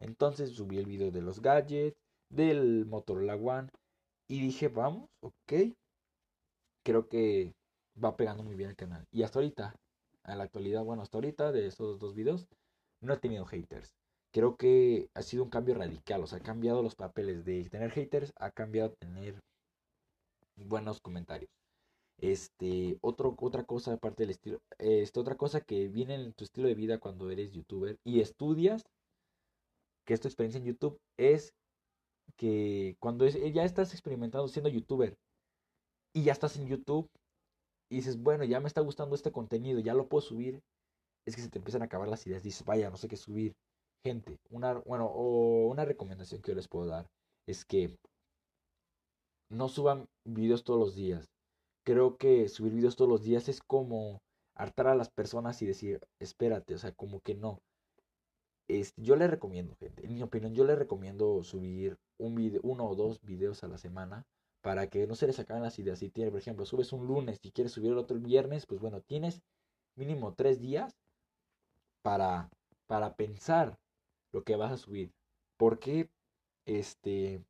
Entonces 0.00 0.50
subí 0.50 0.78
el 0.78 0.86
video 0.86 1.10
de 1.10 1.22
los 1.22 1.40
gadgets, 1.40 1.96
del 2.28 2.86
Motorola 2.86 3.36
One 3.36 3.68
y 4.28 4.40
dije, 4.40 4.68
vamos, 4.68 5.08
ok. 5.20 5.74
Creo 6.84 7.08
que 7.08 7.54
va 8.02 8.16
pegando 8.16 8.42
muy 8.42 8.54
bien 8.54 8.70
el 8.70 8.76
canal. 8.76 9.04
Y 9.12 9.22
hasta 9.22 9.38
ahorita, 9.38 9.74
en 10.24 10.38
la 10.38 10.44
actualidad, 10.44 10.84
bueno, 10.84 11.02
hasta 11.02 11.18
ahorita 11.18 11.52
de 11.52 11.66
esos 11.66 11.98
dos 11.98 12.14
videos, 12.14 12.46
no 13.00 13.14
he 13.14 13.18
tenido 13.18 13.44
haters 13.44 13.94
creo 14.32 14.56
que 14.56 15.08
ha 15.14 15.22
sido 15.22 15.44
un 15.44 15.50
cambio 15.50 15.74
radical. 15.74 16.22
O 16.22 16.26
sea, 16.26 16.38
ha 16.38 16.42
cambiado 16.42 16.82
los 16.82 16.94
papeles 16.94 17.44
de 17.44 17.64
tener 17.68 17.90
haters, 17.90 18.32
ha 18.36 18.50
cambiado 18.50 18.90
a 18.90 18.94
tener 18.94 19.40
buenos 20.56 21.00
comentarios. 21.00 21.50
Este, 22.18 22.98
otro, 23.00 23.34
otra 23.40 23.64
cosa 23.64 23.94
aparte 23.94 24.24
del 24.24 24.30
estilo, 24.30 24.60
este, 24.78 25.20
otra 25.20 25.36
cosa 25.36 25.62
que 25.62 25.88
viene 25.88 26.16
en 26.16 26.34
tu 26.34 26.44
estilo 26.44 26.68
de 26.68 26.74
vida 26.74 26.98
cuando 26.98 27.30
eres 27.30 27.52
youtuber 27.52 27.98
y 28.04 28.20
estudias, 28.20 28.84
que 30.10 30.14
es 30.14 30.26
experiencia 30.26 30.58
en 30.58 30.64
YouTube, 30.64 30.98
es 31.16 31.54
que 32.36 32.96
cuando 32.98 33.28
ya 33.28 33.62
estás 33.62 33.92
experimentando 33.92 34.48
siendo 34.48 34.68
youtuber 34.68 35.16
y 36.12 36.24
ya 36.24 36.32
estás 36.32 36.56
en 36.56 36.66
YouTube 36.66 37.08
y 37.88 37.96
dices, 37.96 38.20
bueno, 38.20 38.42
ya 38.42 38.58
me 38.58 38.66
está 38.66 38.80
gustando 38.80 39.14
este 39.14 39.30
contenido, 39.30 39.78
ya 39.78 39.94
lo 39.94 40.08
puedo 40.08 40.22
subir, 40.22 40.58
es 41.28 41.36
que 41.36 41.42
se 41.42 41.48
te 41.48 41.58
empiezan 41.58 41.82
a 41.82 41.84
acabar 41.84 42.08
las 42.08 42.26
ideas, 42.26 42.42
dices, 42.42 42.64
vaya, 42.64 42.90
no 42.90 42.96
sé 42.96 43.06
qué 43.06 43.16
subir. 43.16 43.52
Gente, 44.04 44.36
una, 44.50 44.80
bueno, 44.80 45.06
o 45.06 45.68
una 45.68 45.84
recomendación 45.84 46.42
que 46.42 46.50
yo 46.50 46.56
les 46.56 46.66
puedo 46.66 46.86
dar 46.86 47.06
es 47.46 47.64
que 47.64 47.96
no 49.48 49.68
suban 49.68 50.08
videos 50.24 50.64
todos 50.64 50.80
los 50.80 50.96
días. 50.96 51.28
Creo 51.86 52.16
que 52.16 52.48
subir 52.48 52.72
videos 52.72 52.96
todos 52.96 53.08
los 53.08 53.22
días 53.22 53.48
es 53.48 53.60
como 53.60 54.18
hartar 54.56 54.88
a 54.88 54.96
las 54.96 55.08
personas 55.10 55.62
y 55.62 55.66
decir, 55.66 56.00
espérate, 56.18 56.74
o 56.74 56.78
sea, 56.78 56.90
como 56.90 57.20
que 57.20 57.36
no. 57.36 57.60
Yo 58.96 59.16
le 59.16 59.26
recomiendo, 59.26 59.74
gente, 59.76 60.06
en 60.06 60.14
mi 60.14 60.22
opinión, 60.22 60.54
yo 60.54 60.64
le 60.64 60.76
recomiendo 60.76 61.42
subir 61.42 61.98
un 62.18 62.34
video, 62.34 62.60
uno 62.62 62.88
o 62.88 62.94
dos 62.94 63.20
videos 63.22 63.64
a 63.64 63.68
la 63.68 63.78
semana 63.78 64.26
para 64.62 64.88
que 64.88 65.06
no 65.06 65.14
se 65.14 65.26
les 65.26 65.38
acaben 65.38 65.62
las 65.62 65.78
ideas. 65.78 65.98
Si 65.98 66.10
tienes, 66.10 66.30
por 66.30 66.40
ejemplo, 66.40 66.64
subes 66.66 66.92
un 66.92 67.06
lunes 67.06 67.40
y 67.42 67.50
quieres 67.50 67.72
subir 67.72 67.92
el 67.92 67.98
otro 67.98 68.16
el 68.16 68.22
viernes, 68.22 68.66
pues 68.66 68.80
bueno, 68.80 69.00
tienes 69.00 69.42
mínimo 69.96 70.34
tres 70.34 70.60
días 70.60 70.96
para, 72.02 72.50
para 72.86 73.16
pensar 73.16 73.78
lo 74.32 74.44
que 74.44 74.56
vas 74.56 74.72
a 74.72 74.76
subir. 74.76 75.12
¿Por 75.56 75.78
qué? 75.78 76.08
Este, 76.66 77.42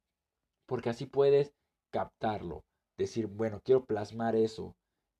porque 0.66 0.90
así 0.90 1.06
puedes 1.06 1.52
captarlo. 1.90 2.64
Decir, 2.96 3.26
bueno, 3.26 3.60
quiero 3.64 3.84
plasmar 3.84 4.36
eso. 4.36 4.76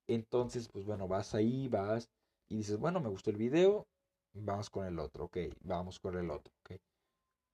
Entonces, 0.07 0.69
pues 0.69 0.85
bueno, 0.85 1.09
vas 1.09 1.35
ahí, 1.35 1.69
vas 1.69 2.09
y 2.49 2.57
dices, 2.59 2.79
bueno, 2.79 3.01
me 3.01 3.09
gustó 3.09 3.31
el 3.31 3.37
video, 3.37 3.87
vamos 4.35 4.71
con 4.71 4.87
el 4.87 4.99
otro, 4.99 5.25
ok, 5.25 5.39
vamos 5.63 5.99
con 5.99 6.17
el 6.17 6.31
otro, 6.31 6.53
ok. 6.63 6.79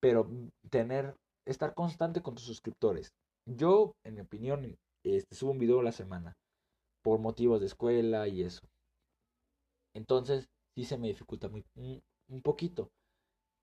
Pero 0.01 0.29
tener, 0.71 1.17
estar 1.47 1.75
constante 1.75 2.23
con 2.23 2.35
tus 2.35 2.45
suscriptores. 2.45 3.13
Yo, 3.47 3.95
en 4.05 4.15
mi 4.15 4.21
opinión, 4.21 4.77
este, 5.05 5.35
subo 5.35 5.53
un 5.53 5.59
video 5.59 5.81
a 5.81 5.85
la 5.85 5.93
semana 5.93 6.37
por 7.03 7.21
motivos 7.21 7.61
de 7.61 7.67
escuela 7.67 8.29
y 8.29 8.43
eso. 8.43 8.67
Entonces, 9.95 10.49
sí 10.75 10.85
se 10.85 10.99
me 10.99 11.09
dificulta 11.09 11.49
muy, 11.49 11.65
un, 12.29 12.43
poquito. 12.43 12.91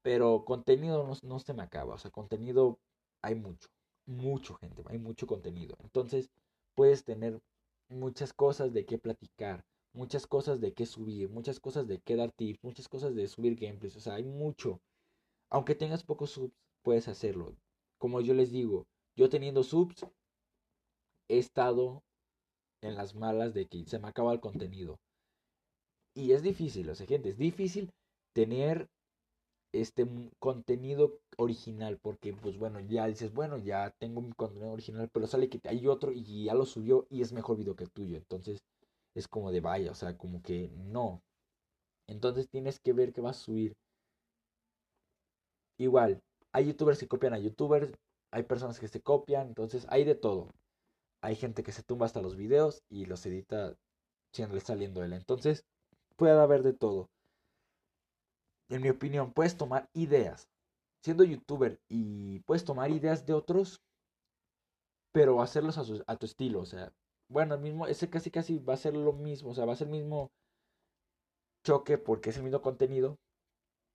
Pero 0.01 0.45
contenido 0.45 1.03
no, 1.05 1.13
no 1.21 1.39
se 1.39 1.53
me 1.53 1.63
acaba. 1.63 1.95
O 1.95 1.97
sea, 1.97 2.11
contenido 2.11 2.79
hay 3.21 3.35
mucho. 3.35 3.67
Mucho, 4.05 4.55
gente. 4.55 4.83
Hay 4.87 4.97
mucho 4.97 5.27
contenido. 5.27 5.75
Entonces, 5.83 6.29
puedes 6.75 7.03
tener 7.03 7.39
muchas 7.89 8.33
cosas 8.33 8.73
de 8.73 8.85
qué 8.85 8.97
platicar 8.97 9.63
muchas 9.93 10.27
cosas 10.27 10.59
de 10.59 10.73
qué 10.73 10.85
subir, 10.85 11.29
muchas 11.29 11.59
cosas 11.59 11.87
de 11.87 11.99
qué 11.99 12.15
dar 12.15 12.31
tips, 12.31 12.63
muchas 12.63 12.87
cosas 12.89 13.15
de 13.15 13.27
subir 13.27 13.55
gameplays, 13.55 13.95
o 13.95 13.99
sea, 13.99 14.15
hay 14.15 14.23
mucho. 14.23 14.81
Aunque 15.49 15.75
tengas 15.75 16.03
pocos 16.03 16.31
subs, 16.31 16.53
puedes 16.81 17.07
hacerlo. 17.07 17.55
Como 17.99 18.21
yo 18.21 18.33
les 18.33 18.51
digo, 18.51 18.85
yo 19.15 19.29
teniendo 19.29 19.63
subs, 19.63 20.05
he 21.29 21.37
estado 21.37 22.03
en 22.81 22.95
las 22.95 23.15
malas 23.15 23.53
de 23.53 23.67
que 23.67 23.85
se 23.85 23.99
me 23.99 24.07
acaba 24.07 24.33
el 24.33 24.39
contenido. 24.39 24.99
Y 26.15 26.31
es 26.33 26.43
difícil, 26.43 26.89
o 26.89 26.95
sea, 26.95 27.07
gente, 27.07 27.29
es 27.29 27.37
difícil 27.37 27.91
tener 28.33 28.89
este 29.73 30.07
contenido 30.39 31.19
original 31.37 31.97
porque 31.99 32.31
pues 32.33 32.59
bueno 32.59 32.79
ya 32.79 33.07
dices 33.07 33.33
bueno 33.33 33.57
ya 33.57 33.89
tengo 33.97 34.21
mi 34.21 34.31
contenido 34.33 34.71
original 34.71 35.09
pero 35.11 35.25
sale 35.25 35.49
que 35.49 35.59
hay 35.67 35.87
otro 35.87 36.11
y 36.11 36.45
ya 36.45 36.53
lo 36.53 36.65
subió 36.65 37.07
y 37.09 37.21
es 37.23 37.33
mejor 37.33 37.57
video 37.57 37.75
que 37.75 37.85
el 37.85 37.91
tuyo 37.91 38.17
entonces 38.17 38.61
es 39.15 39.27
como 39.27 39.51
de 39.51 39.61
vaya, 39.61 39.91
o 39.91 39.95
sea, 39.95 40.17
como 40.17 40.41
que 40.41 40.69
no. 40.75 41.21
Entonces 42.07 42.49
tienes 42.49 42.79
que 42.79 42.93
ver 42.93 43.13
que 43.13 43.21
vas 43.21 43.37
a 43.37 43.43
subir. 43.43 43.73
Igual, 45.77 46.21
hay 46.51 46.67
youtubers 46.67 46.99
que 46.99 47.07
copian 47.07 47.33
a 47.33 47.39
youtubers, 47.39 47.91
hay 48.31 48.43
personas 48.43 48.79
que 48.79 48.87
se 48.87 49.01
copian, 49.01 49.47
entonces 49.47 49.85
hay 49.89 50.03
de 50.03 50.15
todo. 50.15 50.51
Hay 51.21 51.35
gente 51.35 51.63
que 51.63 51.71
se 51.71 51.83
tumba 51.83 52.05
hasta 52.05 52.21
los 52.21 52.35
videos 52.35 52.83
y 52.89 53.05
los 53.05 53.25
edita 53.25 53.75
siendo 54.33 54.59
saliendo 54.59 55.03
él. 55.03 55.13
Entonces, 55.13 55.63
puede 56.15 56.33
haber 56.39 56.63
de 56.63 56.73
todo. 56.73 57.09
En 58.69 58.81
mi 58.81 58.89
opinión, 58.89 59.31
puedes 59.33 59.57
tomar 59.57 59.89
ideas. 59.93 60.47
Siendo 61.03 61.23
youtuber 61.23 61.79
y 61.89 62.39
puedes 62.41 62.65
tomar 62.65 62.89
ideas 62.91 63.25
de 63.25 63.33
otros, 63.33 63.81
pero 65.11 65.41
hacerlos 65.41 65.77
a 66.07 66.15
tu 66.17 66.25
estilo. 66.25 66.59
O 66.61 66.65
sea, 66.65 66.91
bueno, 67.29 67.55
el 67.55 67.61
mismo, 67.61 67.87
ese 67.87 68.09
casi 68.09 68.31
casi 68.31 68.59
va 68.59 68.73
a 68.73 68.77
ser 68.77 68.95
lo 68.95 69.13
mismo, 69.13 69.51
o 69.51 69.53
sea, 69.53 69.65
va 69.65 69.73
a 69.73 69.75
ser 69.75 69.87
el 69.87 69.93
mismo 69.93 70.31
choque 71.63 71.97
porque 71.97 72.29
es 72.29 72.37
el 72.37 72.43
mismo 72.43 72.61
contenido 72.61 73.17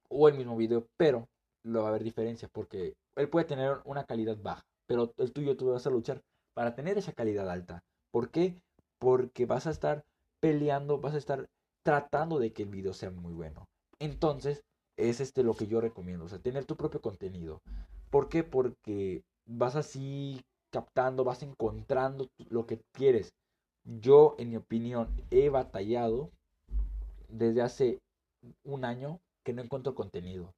o 0.09 0.29
el 0.29 0.35
mismo 0.37 0.57
video, 0.57 0.89
pero 0.97 1.29
lo 1.63 1.81
va 1.81 1.87
a 1.87 1.89
haber 1.91 2.05
diferencia 2.05 2.49
porque 2.49 2.97
él 3.17 3.29
puede 3.29 3.47
tener 3.47 3.81
una 3.85 4.05
calidad 4.05 4.39
baja, 4.41 4.65
pero 4.87 5.13
el 5.19 5.33
tuyo 5.33 5.57
tú 5.57 5.71
vas 5.71 5.87
a 5.87 5.91
luchar 5.91 6.23
para 6.55 6.75
tener 6.75 6.99
esa 6.99 7.13
calidad 7.13 7.51
alta. 7.51 7.85
¿Por 8.11 8.31
qué? 8.31 8.61
Porque 8.99 9.47
vas 9.47 9.67
a 9.67 9.71
estar 9.71 10.05
peleando, 10.41 10.99
vas 10.99 11.15
a 11.15 11.19
estar 11.19 11.49
tratando 11.85 12.39
de 12.39 12.53
que 12.53 12.63
el 12.63 12.71
video 12.71 12.93
sea 12.93 13.11
muy 13.11 13.33
bueno. 13.33 13.69
Entonces, 13.99 14.65
es 14.97 15.21
este 15.21 15.43
lo 15.43 15.55
que 15.55 15.67
yo 15.67 15.81
recomiendo, 15.81 16.25
o 16.25 16.29
sea, 16.29 16.39
tener 16.39 16.65
tu 16.65 16.77
propio 16.77 17.01
contenido. 17.01 17.61
¿Por 18.11 18.29
qué? 18.29 18.45
Porque 18.45 19.23
vas 19.47 19.77
así 19.77 20.41
captando, 20.71 21.25
vas 21.25 21.43
encontrando 21.43 22.29
lo 22.51 22.67
que 22.67 22.81
quieres. 22.93 23.35
Yo, 23.85 24.35
en 24.39 24.51
mi 24.51 24.57
opinión, 24.57 25.09
he 25.31 25.49
batallado 25.49 26.31
desde 27.29 27.63
hace 27.63 27.99
un 28.65 28.85
año 28.85 29.21
que 29.45 29.53
no 29.53 29.63
encuentro 29.63 29.95
contenido. 29.95 30.53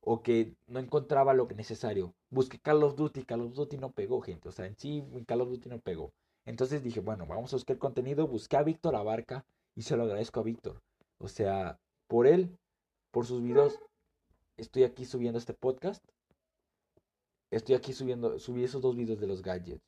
O 0.00 0.22
que 0.22 0.54
no 0.66 0.78
encontraba 0.78 1.34
lo 1.34 1.48
que 1.48 1.54
necesario. 1.54 2.14
Busqué 2.30 2.58
Call 2.58 2.82
of 2.82 2.94
Duty, 2.94 3.24
Call 3.24 3.42
of 3.42 3.54
Duty 3.54 3.78
no 3.78 3.90
pegó, 3.90 4.20
gente. 4.20 4.48
O 4.48 4.52
sea, 4.52 4.66
en 4.66 4.76
sí, 4.76 5.04
Call 5.26 5.40
of 5.40 5.50
Duty 5.50 5.68
no 5.68 5.80
pegó. 5.80 6.12
Entonces 6.46 6.82
dije, 6.82 7.00
bueno, 7.00 7.26
vamos 7.26 7.52
a 7.52 7.56
buscar 7.56 7.78
contenido. 7.78 8.26
Busqué 8.26 8.56
a 8.56 8.62
Víctor 8.62 8.96
Abarca 8.96 9.44
y 9.74 9.82
se 9.82 9.96
lo 9.96 10.04
agradezco 10.04 10.40
a 10.40 10.44
Víctor. 10.44 10.80
O 11.18 11.28
sea, 11.28 11.78
por 12.06 12.26
él, 12.26 12.56
por 13.10 13.26
sus 13.26 13.42
videos, 13.42 13.78
estoy 14.56 14.84
aquí 14.84 15.04
subiendo 15.04 15.38
este 15.38 15.52
podcast 15.52 16.04
estoy 17.50 17.74
aquí 17.74 17.92
subiendo, 17.92 18.38
subí 18.38 18.64
esos 18.64 18.82
dos 18.82 18.96
videos 18.96 19.20
de 19.20 19.26
los 19.26 19.42
gadgets. 19.42 19.82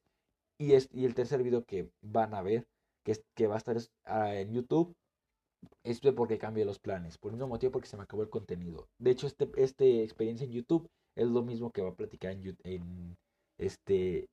Y, 0.59 0.75
es, 0.75 0.89
y 0.93 1.05
el 1.07 1.15
tercer 1.15 1.43
video 1.43 1.65
que 1.65 1.91
van 2.03 2.35
a 2.35 2.43
ver, 2.43 2.67
que, 3.05 3.13
es, 3.13 3.25
que 3.35 3.47
va 3.47 3.55
a 3.55 3.59
estar 3.59 3.77
ah, 4.05 4.35
en 4.35 4.53
YouTube, 4.53 4.95
es 5.85 6.01
porque 6.01 6.39
cambié 6.39 6.65
los 6.65 6.79
planes. 6.79 7.19
Por 7.19 7.31
el 7.31 7.37
mismo 7.37 7.49
motivo, 7.49 7.73
porque 7.73 7.89
se 7.89 7.97
me 7.97 8.03
acabó 8.03 8.23
el 8.23 8.31
contenido. 8.31 8.89
De 8.99 9.11
hecho, 9.11 9.27
este, 9.27 9.49
este 9.57 10.03
experiencia 10.03 10.45
en 10.45 10.53
YouTube 10.53 10.89
es 11.17 11.29
lo 11.29 11.43
mismo 11.43 11.71
que 11.71 11.83
va 11.83 11.91
a 11.91 11.95
platicar 11.95 12.33
en, 12.33 12.57
en, 12.65 13.17
este, 13.59 14.29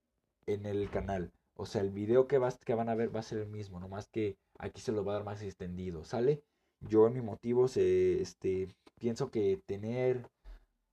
en 0.45 0.65
el 0.65 0.89
canal. 0.89 1.31
O 1.55 1.65
sea, 1.65 1.81
el 1.81 1.91
video 1.91 2.27
que, 2.27 2.37
vas, 2.37 2.57
que 2.63 2.75
van 2.75 2.89
a 2.89 2.95
ver 2.95 3.13
va 3.15 3.19
a 3.21 3.23
ser 3.23 3.39
el 3.39 3.47
mismo, 3.47 3.79
nomás 3.79 4.07
que 4.09 4.37
aquí 4.59 4.81
se 4.81 4.91
lo 4.91 5.03
va 5.03 5.13
a 5.13 5.15
dar 5.15 5.25
más 5.25 5.41
extendido, 5.41 6.03
¿sale? 6.03 6.43
Yo 6.81 7.07
en 7.07 7.13
mi 7.13 7.21
motivo, 7.21 7.65
este, 7.65 8.75
pienso 8.99 9.31
que 9.31 9.59
tener 9.65 10.29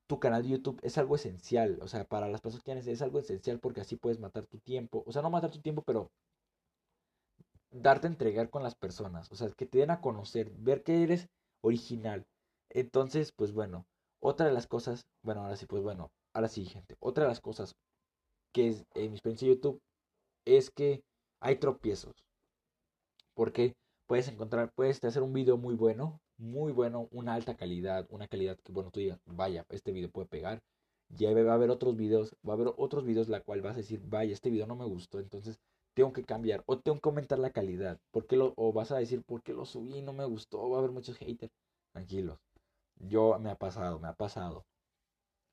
tu 0.06 0.18
canal 0.20 0.42
de 0.42 0.50
YouTube 0.50 0.80
es 0.82 0.98
algo 0.98 1.16
esencial. 1.16 1.78
O 1.82 1.88
sea, 1.88 2.04
para 2.04 2.28
las 2.28 2.40
personas 2.40 2.64
que 2.64 2.92
es 2.92 3.02
algo 3.02 3.18
esencial 3.18 3.60
porque 3.60 3.80
así 3.80 3.96
puedes 3.96 4.20
matar 4.20 4.46
tu 4.46 4.58
tiempo. 4.58 5.02
O 5.06 5.12
sea, 5.12 5.22
no 5.22 5.30
matar 5.30 5.50
tu 5.50 5.60
tiempo, 5.60 5.82
pero 5.82 6.10
darte 7.70 8.06
a 8.06 8.10
entregar 8.10 8.50
con 8.50 8.62
las 8.62 8.74
personas. 8.74 9.30
O 9.30 9.36
sea, 9.36 9.50
que 9.50 9.66
te 9.66 9.78
den 9.78 9.90
a 9.90 10.00
conocer, 10.00 10.50
ver 10.58 10.82
que 10.82 11.02
eres 11.02 11.28
original. 11.62 12.26
Entonces, 12.70 13.32
pues 13.32 13.52
bueno, 13.52 13.86
otra 14.20 14.46
de 14.46 14.52
las 14.52 14.66
cosas, 14.66 15.06
bueno, 15.22 15.42
ahora 15.42 15.56
sí, 15.56 15.66
pues 15.66 15.82
bueno, 15.82 16.10
ahora 16.34 16.48
sí, 16.48 16.64
gente. 16.64 16.96
Otra 17.00 17.24
de 17.24 17.28
las 17.30 17.40
cosas 17.40 17.74
que 18.52 18.68
es 18.68 18.84
en 18.94 19.10
mi 19.10 19.16
experiencia 19.16 19.48
de 19.48 19.54
YouTube 19.54 19.80
es 20.44 20.70
que 20.70 21.02
hay 21.40 21.56
tropiezos. 21.56 22.14
Porque 23.34 23.74
puedes 24.06 24.28
encontrar, 24.28 24.72
puedes 24.74 25.02
hacer 25.04 25.22
un 25.22 25.32
video 25.32 25.56
muy 25.56 25.74
bueno, 25.74 26.20
muy 26.44 26.72
bueno, 26.72 27.08
una 27.12 27.34
alta 27.34 27.56
calidad, 27.56 28.06
una 28.10 28.28
calidad 28.28 28.58
que, 28.58 28.72
bueno, 28.72 28.90
tú 28.90 29.00
digas, 29.00 29.20
vaya, 29.26 29.66
este 29.70 29.92
video 29.92 30.10
puede 30.10 30.28
pegar. 30.28 30.62
Ya 31.08 31.32
va 31.32 31.52
a 31.52 31.54
haber 31.54 31.70
otros 31.70 31.96
videos, 31.96 32.36
va 32.46 32.52
a 32.54 32.56
haber 32.56 32.72
otros 32.76 33.04
videos 33.04 33.28
la 33.28 33.40
cual 33.40 33.62
vas 33.62 33.74
a 33.74 33.78
decir, 33.78 34.00
vaya, 34.06 34.32
este 34.32 34.50
video 34.50 34.66
no 34.66 34.76
me 34.76 34.86
gustó, 34.86 35.20
entonces 35.20 35.58
tengo 35.94 36.12
que 36.12 36.24
cambiar 36.24 36.62
o 36.66 36.78
tengo 36.80 37.00
que 37.00 37.08
aumentar 37.08 37.38
la 37.38 37.50
calidad. 37.50 37.98
porque 38.10 38.36
lo, 38.36 38.52
o 38.56 38.72
vas 38.72 38.90
a 38.92 38.98
decir, 38.98 39.22
¿por 39.24 39.42
qué 39.42 39.52
lo 39.52 39.64
subí? 39.64 40.02
No 40.02 40.12
me 40.12 40.24
gustó, 40.24 40.68
va 40.68 40.76
a 40.76 40.78
haber 40.80 40.92
muchos 40.92 41.16
haters. 41.18 41.52
Tranquilos. 41.92 42.38
Yo 42.96 43.38
me 43.38 43.50
ha 43.50 43.56
pasado, 43.56 43.98
me 44.00 44.08
ha 44.08 44.14
pasado. 44.14 44.64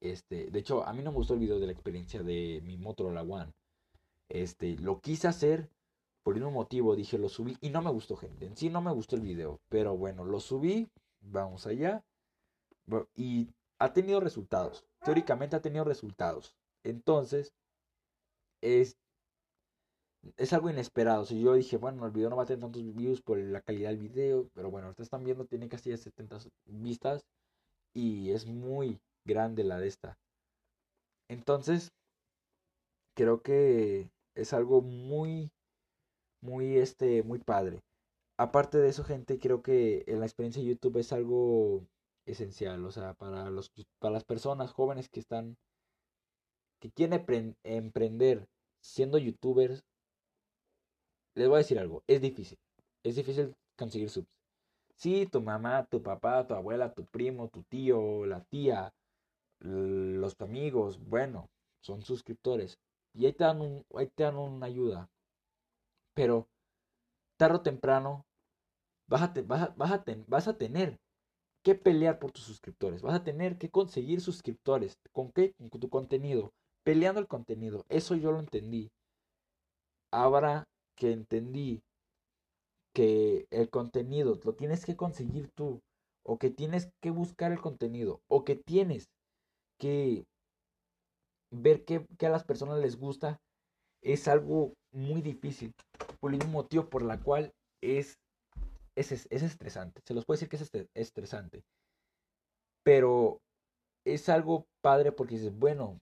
Este, 0.01 0.49
de 0.51 0.59
hecho, 0.59 0.83
a 0.85 0.93
mí 0.93 1.03
no 1.03 1.11
me 1.11 1.17
gustó 1.17 1.35
el 1.35 1.39
video 1.39 1.59
de 1.59 1.67
la 1.67 1.71
experiencia 1.73 2.23
de 2.23 2.61
mi 2.63 2.77
Motorola 2.77 3.21
One. 3.21 3.53
Este, 4.29 4.77
lo 4.77 4.99
quise 5.01 5.27
hacer, 5.27 5.69
por 6.23 6.37
un 6.37 6.53
motivo 6.53 6.95
dije 6.95 7.17
lo 7.17 7.29
subí 7.29 7.57
y 7.61 7.69
no 7.69 7.81
me 7.81 7.91
gustó 7.91 8.15
gente. 8.15 8.45
En 8.45 8.55
sí 8.55 8.69
no 8.69 8.81
me 8.81 8.91
gustó 8.91 9.15
el 9.15 9.21
video, 9.21 9.59
pero 9.69 9.97
bueno, 9.97 10.23
lo 10.23 10.39
subí, 10.39 10.89
vamos 11.21 11.67
allá 11.67 12.03
y 13.15 13.49
ha 13.79 13.93
tenido 13.93 14.19
resultados. 14.19 14.85
Teóricamente 15.03 15.55
ha 15.55 15.61
tenido 15.61 15.83
resultados. 15.83 16.55
Entonces, 16.83 17.53
es 18.61 18.97
es 20.37 20.53
algo 20.53 20.69
inesperado. 20.69 21.25
Si 21.25 21.41
yo 21.41 21.53
dije, 21.53 21.77
bueno, 21.77 22.05
el 22.05 22.11
video 22.11 22.29
no 22.29 22.35
va 22.35 22.43
a 22.43 22.45
tener 22.45 22.61
tantos 22.61 22.95
views 22.95 23.21
por 23.21 23.37
la 23.37 23.61
calidad 23.61 23.89
del 23.89 23.97
video, 23.97 24.49
pero 24.53 24.69
bueno, 24.69 24.89
ustedes 24.89 25.07
están 25.07 25.23
viendo, 25.23 25.45
tiene 25.45 25.67
casi 25.67 25.95
70 25.95 26.37
vistas 26.65 27.25
y 27.93 28.31
es 28.31 28.45
muy 28.45 28.99
grande 29.25 29.63
la 29.63 29.79
de 29.79 29.87
esta. 29.87 30.17
Entonces, 31.29 31.91
creo 33.15 33.41
que 33.41 34.09
es 34.35 34.53
algo 34.53 34.81
muy, 34.81 35.51
muy, 36.41 36.77
este, 36.77 37.23
muy 37.23 37.39
padre. 37.39 37.83
Aparte 38.37 38.77
de 38.79 38.89
eso, 38.89 39.03
gente, 39.03 39.39
creo 39.39 39.61
que 39.61 40.03
en 40.07 40.19
la 40.19 40.25
experiencia 40.25 40.61
de 40.61 40.69
YouTube 40.69 40.97
es 40.97 41.13
algo 41.13 41.85
esencial, 42.25 42.85
o 42.85 42.91
sea, 42.91 43.13
para 43.13 43.49
los, 43.49 43.71
para 43.99 44.13
las 44.13 44.23
personas 44.23 44.71
jóvenes 44.73 45.09
que 45.09 45.19
están, 45.19 45.57
que 46.79 46.91
quieren 46.91 47.55
emprender 47.63 48.47
siendo 48.81 49.17
youtubers, 49.17 49.83
les 51.35 51.47
voy 51.47 51.55
a 51.55 51.57
decir 51.59 51.79
algo, 51.79 52.03
es 52.07 52.21
difícil, 52.21 52.57
es 53.03 53.15
difícil 53.15 53.55
conseguir 53.77 54.09
subs. 54.09 54.27
Sí, 54.95 55.25
tu 55.25 55.41
mamá, 55.41 55.85
tu 55.85 56.01
papá, 56.03 56.45
tu 56.45 56.53
abuela, 56.53 56.93
tu 56.93 57.05
primo, 57.05 57.49
tu 57.49 57.63
tío, 57.63 58.25
la 58.25 58.43
tía, 58.43 58.93
los 59.59 60.39
amigos, 60.41 60.99
bueno, 60.99 61.49
son 61.81 62.03
suscriptores. 62.03 62.77
Y 63.13 63.25
ahí 63.25 63.33
te 63.33 63.43
dan, 63.43 63.61
un, 63.61 63.85
ahí 63.95 64.07
te 64.07 64.23
dan 64.23 64.37
una 64.37 64.67
ayuda. 64.67 65.09
Pero 66.13 66.47
tarde 67.37 67.57
o 67.57 67.61
temprano 67.61 68.25
vas 69.07 69.21
a, 69.23 69.33
vas, 69.45 69.61
a, 69.91 70.05
vas 70.27 70.47
a 70.47 70.57
tener 70.57 70.99
que 71.63 71.75
pelear 71.75 72.19
por 72.19 72.31
tus 72.31 72.43
suscriptores. 72.43 73.01
Vas 73.01 73.15
a 73.15 73.23
tener 73.23 73.57
que 73.57 73.69
conseguir 73.69 74.21
suscriptores. 74.21 74.97
¿Con 75.11 75.31
qué? 75.31 75.53
Con 75.69 75.79
tu 75.79 75.89
contenido. 75.89 76.51
Peleando 76.83 77.19
el 77.19 77.27
contenido. 77.27 77.85
Eso 77.89 78.15
yo 78.15 78.31
lo 78.31 78.39
entendí. 78.39 78.89
Ahora 80.11 80.65
que 80.95 81.11
entendí 81.11 81.81
que 82.93 83.47
el 83.51 83.69
contenido 83.69 84.39
lo 84.43 84.53
tienes 84.55 84.85
que 84.85 84.95
conseguir 84.95 85.49
tú. 85.55 85.81
O 86.23 86.37
que 86.37 86.49
tienes 86.49 86.89
que 87.01 87.11
buscar 87.11 87.51
el 87.51 87.61
contenido. 87.61 88.21
O 88.27 88.43
que 88.43 88.55
tienes 88.55 89.09
que 89.79 90.25
ver 91.51 91.85
qué, 91.85 92.05
a 92.25 92.29
las 92.29 92.43
personas 92.43 92.79
les 92.79 92.97
gusta. 92.97 93.39
Es 94.01 94.27
algo 94.27 94.73
muy 94.91 95.21
difícil. 95.21 95.73
Por 96.21 96.31
el 96.31 96.37
mismo 96.37 96.53
motivo 96.53 96.89
por 96.89 97.01
la 97.01 97.19
cual 97.19 97.51
es 97.81 98.21
es, 98.95 99.11
es 99.11 99.43
estresante. 99.43 100.01
Se 100.05 100.13
los 100.13 100.25
puedo 100.25 100.35
decir 100.35 100.49
que 100.49 100.57
es 100.57 100.89
estresante. 100.93 101.63
Pero 102.83 103.39
es 104.05 104.29
algo 104.29 104.65
padre 104.81 105.11
porque 105.11 105.35
dices, 105.35 105.57
bueno, 105.57 105.99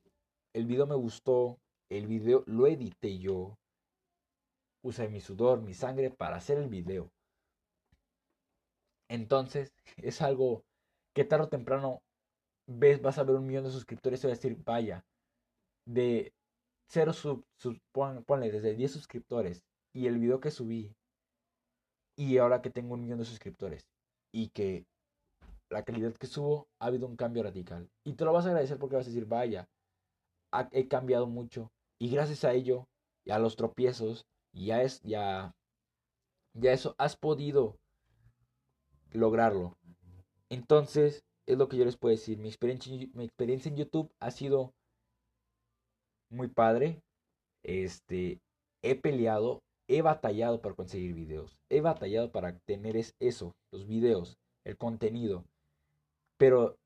el 0.54 0.66
video 0.66 0.88
me 0.88 0.96
gustó, 0.96 1.58
el 1.92 2.08
video 2.08 2.44
lo 2.48 2.68
edité 2.68 3.20
yo, 3.20 3.56
usé 4.84 5.10
mi 5.10 5.20
sudor, 5.20 5.62
mi 5.62 5.74
sangre 5.74 6.10
para 6.10 6.38
hacer 6.38 6.58
el 6.58 6.70
video. 6.70 7.10
Entonces, 9.10 9.74
es 9.98 10.22
algo 10.22 10.64
que 11.16 11.26
tarde 11.26 11.46
o 11.46 11.50
temprano 11.50 12.00
ves, 12.68 13.02
vas 13.02 13.18
a 13.18 13.24
ver 13.24 13.36
un 13.36 13.48
millón 13.48 13.66
de 13.66 13.72
suscriptores 13.72 14.24
y 14.24 14.28
vas 14.28 14.34
a 14.34 14.42
decir, 14.42 14.64
vaya, 14.64 15.04
de 15.86 16.32
cero 16.88 17.14
sub, 17.14 17.46
ponle 18.26 18.52
desde 18.52 18.76
10 18.76 18.92
suscriptores 18.92 19.64
y 19.94 20.08
el 20.08 20.20
video 20.20 20.40
que 20.40 20.52
subí 20.52 20.96
y 22.18 22.38
ahora 22.38 22.62
que 22.62 22.70
tengo 22.70 22.94
un 22.94 23.02
millón 23.02 23.20
de 23.20 23.26
suscriptores 23.26 23.88
y 24.34 24.50
que 24.50 24.86
la 25.70 25.84
calidad 25.84 26.14
que 26.16 26.28
subo 26.28 26.68
ha 26.80 26.88
habido 26.88 27.08
un 27.08 27.16
cambio 27.16 27.44
radical. 27.44 27.90
Y 28.04 28.14
te 28.14 28.26
lo 28.26 28.34
vas 28.34 28.46
a 28.46 28.50
agradecer 28.50 28.78
porque 28.78 28.96
vas 28.96 29.06
a 29.06 29.10
decir, 29.10 29.26
vaya, 29.26 29.70
he 30.72 30.88
cambiado 30.88 31.28
mucho. 31.28 31.72
Y 32.00 32.10
gracias 32.10 32.44
a 32.44 32.54
ello, 32.54 32.88
y 33.26 33.32
a 33.32 33.40
los 33.40 33.56
tropiezos, 33.56 34.26
ya 34.54 34.82
es, 34.82 35.02
ya, 35.04 35.56
ya 36.54 36.74
eso, 36.74 36.96
has 36.98 37.16
podido 37.16 37.78
lograrlo. 39.12 39.78
Entonces, 40.50 41.24
es 41.46 41.58
lo 41.58 41.68
que 41.68 41.78
yo 41.78 41.86
les 41.86 41.98
puedo 41.98 42.16
decir. 42.16 42.38
Mi 42.38 42.48
experiencia, 42.48 42.94
mi 43.14 43.24
experiencia 43.24 43.70
en 43.70 43.78
YouTube 43.78 44.12
ha 44.20 44.32
sido 44.32 44.74
muy 46.30 46.48
padre. 46.48 47.02
Este, 47.64 48.40
he 48.82 48.96
peleado, 48.96 49.62
he 49.90 50.02
batallado 50.02 50.62
para 50.62 50.76
conseguir 50.76 51.14
videos. 51.16 51.58
He 51.70 51.82
batallado 51.82 52.32
para 52.32 52.58
tener 52.60 52.96
eso, 52.96 53.56
los 53.72 53.88
videos, 53.88 54.38
el 54.64 54.78
contenido. 54.78 55.44
Pero 56.38 56.78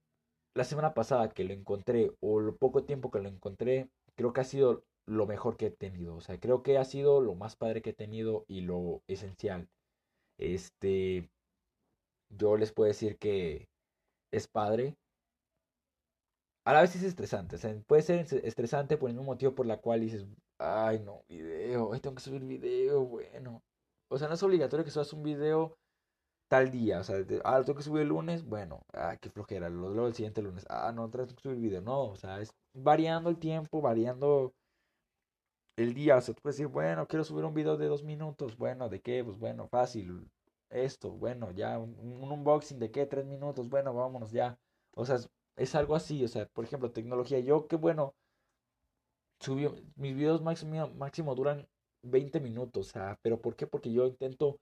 la 0.55 0.63
semana 0.63 0.93
pasada 0.93 1.29
que 1.29 1.43
lo 1.43 1.53
encontré, 1.53 2.11
o 2.21 2.39
lo 2.39 2.55
poco 2.55 2.85
tiempo 2.85 3.11
que 3.11 3.19
lo 3.19 3.29
encontré, 3.29 3.89
creo 4.15 4.33
que 4.33 4.41
ha 4.41 4.45
sido 4.45 4.83
lo 5.05 5.27
mejor 5.27 5.57
que 5.57 5.67
he 5.67 5.71
tenido. 5.71 6.15
O 6.15 6.21
sea, 6.21 6.39
creo 6.39 6.63
que 6.63 6.77
ha 6.77 6.85
sido 6.85 7.21
lo 7.21 7.35
más 7.35 7.55
padre 7.57 7.81
que 7.81 7.91
he 7.91 7.93
tenido 7.93 8.45
y 8.47 8.61
lo 8.61 9.03
esencial. 9.07 9.67
Este, 10.37 11.29
yo 12.29 12.57
les 12.57 12.71
puedo 12.71 12.87
decir 12.87 13.17
que 13.17 13.67
es 14.31 14.47
padre. 14.47 14.95
A 16.65 16.73
la 16.73 16.81
vez 16.81 16.95
es 16.95 17.03
estresante. 17.03 17.55
O 17.57 17.59
sea, 17.59 17.75
puede 17.87 18.01
ser 18.01 18.25
estresante 18.45 18.97
por 18.97 19.09
el 19.09 19.15
mismo 19.15 19.31
motivo 19.31 19.53
por 19.55 19.65
la 19.65 19.77
cual 19.81 19.99
dices, 20.01 20.25
Ay, 20.57 20.99
no, 20.99 21.23
video. 21.27 21.93
Ay, 21.93 21.99
tengo 21.99 22.15
que 22.15 22.21
subir 22.21 22.43
video, 22.43 23.05
bueno. 23.05 23.61
O 24.09 24.17
sea, 24.17 24.27
no 24.27 24.35
es 24.35 24.43
obligatorio 24.43 24.85
que 24.85 24.91
subas 24.91 25.13
un 25.13 25.23
video 25.23 25.77
tal 26.47 26.71
día. 26.71 26.99
O 26.99 27.03
sea, 27.03 27.17
ah, 27.43 27.59
lo 27.59 27.65
tengo 27.65 27.77
que 27.77 27.83
subir 27.83 28.03
el 28.03 28.09
lunes. 28.09 28.45
Bueno, 28.45 28.85
ah, 28.93 29.17
qué 29.19 29.29
flojera. 29.29 29.69
Luego 29.69 30.07
el 30.07 30.13
siguiente 30.13 30.41
lunes. 30.41 30.65
Ah, 30.69 30.91
no, 30.93 31.09
tengo 31.09 31.27
que 31.27 31.35
subir 31.41 31.59
video. 31.59 31.81
No, 31.81 32.05
o 32.09 32.15
sea, 32.15 32.39
es 32.41 32.53
variando 32.73 33.29
el 33.29 33.39
tiempo, 33.39 33.81
variando 33.81 34.53
el 35.77 35.93
día. 35.93 36.17
O 36.17 36.21
sea, 36.21 36.33
tú 36.35 36.41
puedes 36.41 36.57
decir, 36.57 36.67
bueno, 36.71 37.07
quiero 37.07 37.23
subir 37.23 37.45
un 37.45 37.53
video 37.53 37.77
de 37.77 37.87
dos 37.87 38.03
minutos. 38.03 38.57
Bueno, 38.57 38.89
¿de 38.89 39.01
qué? 39.01 39.23
Pues 39.23 39.37
bueno, 39.39 39.67
fácil. 39.67 40.29
Esto, 40.69 41.11
bueno, 41.11 41.51
ya. 41.51 41.79
Un, 41.79 41.95
un 41.99 42.31
unboxing 42.31 42.79
de 42.79 42.91
qué? 42.91 43.05
Tres 43.05 43.25
minutos. 43.25 43.69
Bueno, 43.69 43.93
vámonos 43.93 44.31
ya. 44.31 44.57
O 44.95 45.05
sea, 45.05 45.15
es, 45.15 45.29
es 45.57 45.75
algo 45.75 45.95
así. 45.95 46.23
O 46.23 46.27
sea, 46.27 46.45
por 46.47 46.65
ejemplo, 46.65 46.91
tecnología. 46.91 47.39
Yo, 47.39 47.67
qué 47.67 47.75
bueno 47.77 48.15
mis 49.95 50.15
videos 50.15 50.41
máximo, 50.41 51.35
duran 51.35 51.67
20 52.03 52.39
minutos, 52.39 52.93
pero 53.21 53.41
¿por 53.41 53.55
qué? 53.55 53.67
Porque 53.67 53.91
yo 53.91 54.05
intento 54.05 54.57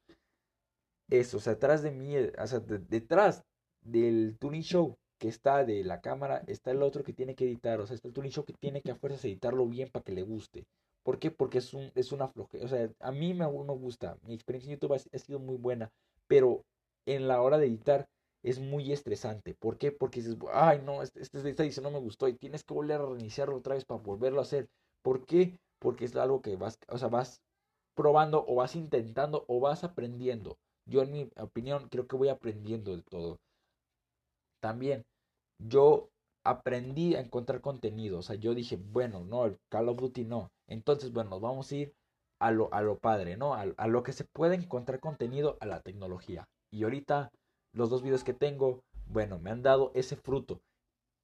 eso, 1.10 1.38
o 1.38 1.39
sea, 1.39 1.54
detrás 1.54 1.82
de 1.82 1.91
mí, 1.91 2.15
sea, 2.48 2.60
detrás 2.60 3.44
del 3.82 4.38
tuning 4.39 4.62
show 4.62 4.96
que 5.20 5.28
está 5.28 5.63
de 5.63 5.84
la 5.84 6.02
cámara, 6.02 6.44
está 6.48 6.72
el 6.72 6.82
otro 6.82 7.04
que 7.04 7.13
tiene 7.13 7.36
que 7.36 7.46
editar, 7.46 7.80
o 7.80 7.86
sea, 7.86 7.96
está 7.96 8.08
el 8.08 8.13
tuning 8.13 8.32
show 8.32 8.46
que 8.46 8.54
tiene 8.60 8.82
que 8.82 8.91
a 8.91 8.96
fuerzas 8.96 9.26
editarlo 9.26 9.67
bien 9.67 9.89
para 9.91 10.04
que 10.04 10.13
le 10.13 10.24
guste. 10.24 10.63
¿Por 11.04 11.20
qué? 11.20 11.32
Porque 11.32 11.58
es, 11.58 11.74
un, 11.74 11.91
es 11.96 12.12
una 12.12 12.28
flojera, 12.28 12.65
o 12.65 12.67
sea, 12.67 12.89
a 13.00 13.12
mí 13.12 13.34
me, 13.34 13.46
me 13.48 13.74
gusta, 13.74 14.17
mi 14.24 14.34
experiencia 14.34 14.72
en 14.72 14.80
YouTube 14.80 14.94
ha 14.94 15.20
sido 15.20 15.39
muy 15.39 15.58
buena, 15.58 15.89
pero 16.28 16.63
en 17.06 17.28
la 17.28 17.41
hora 17.41 17.58
de 17.58 17.67
editar 17.67 18.08
es 18.43 18.60
muy 18.60 18.91
estresante. 18.91 19.56
¿Por 19.56 19.77
qué? 19.77 19.91
Porque 19.91 20.21
dices, 20.21 20.38
ay, 20.54 20.82
no, 20.84 21.01
este, 21.01 21.21
este, 21.21 21.49
esta 21.49 21.63
edición 21.63 21.84
no 21.84 21.91
me 21.91 21.99
gustó 21.99 22.27
y 22.27 22.34
tienes 22.38 22.63
que 22.63 22.73
volver 22.73 23.01
a 23.01 23.06
reiniciarlo 23.06 23.58
otra 23.58 23.75
vez 23.75 23.86
para 23.86 24.01
volverlo 24.01 24.39
a 24.39 24.43
hacer. 24.43 24.67
¿Por 25.04 25.25
qué? 25.25 25.60
Porque 25.80 26.06
es 26.06 26.15
algo 26.15 26.41
que 26.41 26.56
vas, 26.56 26.77
o 26.88 26.97
sea, 26.97 27.08
vas 27.08 27.41
probando 27.95 28.45
o 28.47 28.56
vas 28.56 28.75
intentando 28.75 29.45
o 29.47 29.60
vas 29.60 29.84
aprendiendo. 29.84 30.58
Yo 30.86 31.01
en 31.04 31.12
mi 31.12 31.30
opinión 31.38 31.88
creo 31.89 32.08
que 32.08 32.15
voy 32.15 32.30
aprendiendo 32.30 32.95
de 32.95 33.04
todo. 33.04 33.38
También 34.60 35.04
yo 35.60 36.10
aprendí 36.43 37.15
a 37.15 37.21
encontrar 37.21 37.62
contenido. 37.62 38.19
O 38.19 38.21
sea, 38.21 38.36
yo 38.36 38.56
dije, 38.56 38.77
bueno, 38.77 39.23
no, 39.23 39.45
el 39.45 39.58
Call 39.69 39.89
of 39.89 39.97
Duty 39.97 40.25
no. 40.25 40.49
Entonces, 40.67 41.12
bueno, 41.12 41.39
vamos 41.39 41.71
a 41.71 41.75
ir 41.75 41.93
a 42.39 42.51
lo, 42.51 42.73
a 42.73 42.82
lo 42.82 42.97
padre, 42.97 43.38
¿no? 43.38 43.54
A, 43.54 43.65
a 43.77 43.88
lo 43.88 44.04
que 44.04 44.13
se 44.13 44.25
puede 44.25 44.56
encontrar 44.56 44.99
contenido 44.99 45.58
a 45.60 45.65
la 45.65 45.82
tecnología. 45.82 46.45
Y 46.71 46.84
ahorita 46.84 47.30
los 47.74 47.90
dos 47.90 48.02
videos 48.02 48.24
que 48.24 48.34
tengo, 48.34 48.84
bueno, 49.08 49.40
me 49.40 49.52
han 49.52 49.62
dado 49.62 49.92
ese 49.96 50.16
fruto. 50.16 50.62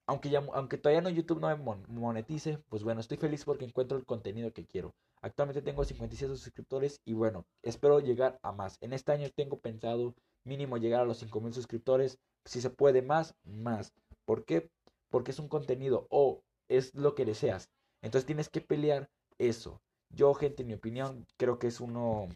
Aunque, 0.06 0.30
ya, 0.30 0.40
aunque 0.54 0.78
todavía 0.78 1.02
no 1.02 1.10
YouTube 1.10 1.42
no 1.42 1.50
me 1.50 1.86
monetice, 1.90 2.60
pues 2.70 2.84
bueno, 2.84 3.02
estoy 3.02 3.18
feliz 3.18 3.44
porque 3.44 3.66
encuentro 3.66 3.98
el 3.98 4.06
contenido 4.06 4.54
que 4.54 4.66
quiero. 4.66 4.94
Actualmente 5.22 5.62
tengo 5.62 5.84
57 5.84 6.36
suscriptores 6.36 7.02
y 7.04 7.14
bueno, 7.14 7.46
espero 7.62 8.00
llegar 8.00 8.40
a 8.42 8.54
más. 8.54 8.78
En 8.82 8.94
este 8.94 9.12
año 9.12 9.30
tengo 9.36 9.60
pensado 9.60 10.16
mínimo 10.46 10.78
llegar 10.78 11.02
a 11.02 11.06
los 11.06 11.18
5000 11.18 11.54
suscriptores. 11.54 12.20
Si 12.46 12.62
se 12.62 12.70
puede 12.70 13.02
más, 13.02 13.36
más. 13.44 13.94
¿Por 14.26 14.46
qué? 14.46 14.70
Porque 15.10 15.32
es 15.32 15.40
un 15.40 15.50
contenido 15.50 16.08
o 16.10 16.42
es 16.70 16.96
lo 16.96 17.14
que 17.16 17.26
deseas. 17.26 17.70
Entonces 18.02 18.26
tienes 18.26 18.48
que 18.48 18.62
pelear 18.62 19.10
eso. 19.38 19.82
Yo, 20.10 20.34
gente, 20.34 20.62
en 20.62 20.70
mi 20.70 20.76
opinión, 20.76 21.26
creo 21.36 21.60
que 21.60 21.68
es 21.68 21.82
uno 21.82 22.30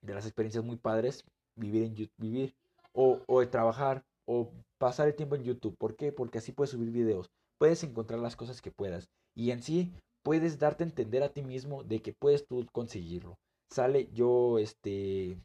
de 0.00 0.14
las 0.14 0.26
experiencias 0.26 0.64
muy 0.64 0.76
padres 0.76 1.24
vivir 1.54 1.84
en 1.84 1.94
YouTube, 1.94 2.14
vivir 2.18 2.54
o, 2.96 3.40
de 3.40 3.46
trabajar 3.46 4.02
o 4.26 4.50
pasar 4.78 5.08
el 5.08 5.14
tiempo 5.14 5.36
en 5.36 5.44
YouTube. 5.44 5.76
¿Por 5.78 5.96
qué? 5.96 6.12
Porque 6.12 6.38
así 6.38 6.52
puedes 6.52 6.70
subir 6.70 6.90
videos, 6.90 7.28
puedes 7.58 7.84
encontrar 7.84 8.20
las 8.20 8.36
cosas 8.36 8.60
que 8.62 8.72
puedas 8.72 9.08
y 9.36 9.50
en 9.50 9.62
sí 9.62 9.92
puedes 10.24 10.58
darte 10.58 10.82
a 10.84 10.88
entender 10.88 11.22
a 11.22 11.28
ti 11.28 11.42
mismo 11.42 11.84
de 11.84 12.00
que 12.00 12.12
puedes 12.12 12.46
tú 12.46 12.66
conseguirlo. 12.72 13.36
Sale, 13.70 14.08
yo, 14.12 14.58
este, 14.58 15.38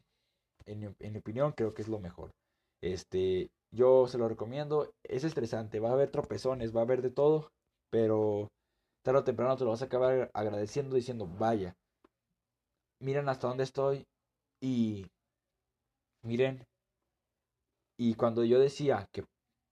en 0.66 0.96
en 0.98 1.12
mi 1.12 1.18
opinión, 1.18 1.52
creo 1.52 1.74
que 1.74 1.82
es 1.82 1.88
lo 1.88 2.00
mejor. 2.00 2.30
Este, 2.80 3.50
yo 3.72 4.06
se 4.08 4.18
lo 4.18 4.28
recomiendo. 4.28 4.90
Es 5.04 5.24
estresante, 5.24 5.80
va 5.80 5.90
a 5.90 5.92
haber 5.92 6.10
tropezones, 6.10 6.74
va 6.74 6.80
a 6.80 6.84
haber 6.84 7.02
de 7.02 7.10
todo, 7.10 7.50
pero 7.90 8.48
tarde 9.04 9.20
o 9.20 9.24
temprano 9.24 9.56
te 9.56 9.64
lo 9.64 9.70
vas 9.70 9.82
a 9.82 9.86
acabar 9.86 10.30
agradeciendo 10.34 10.96
diciendo, 10.96 11.26
vaya, 11.26 11.74
miren 13.00 13.28
hasta 13.28 13.48
dónde 13.48 13.64
estoy 13.64 14.06
y 14.60 15.06
miren. 16.22 16.64
Y 17.96 18.14
cuando 18.14 18.44
yo 18.44 18.58
decía 18.58 19.08
que 19.12 19.24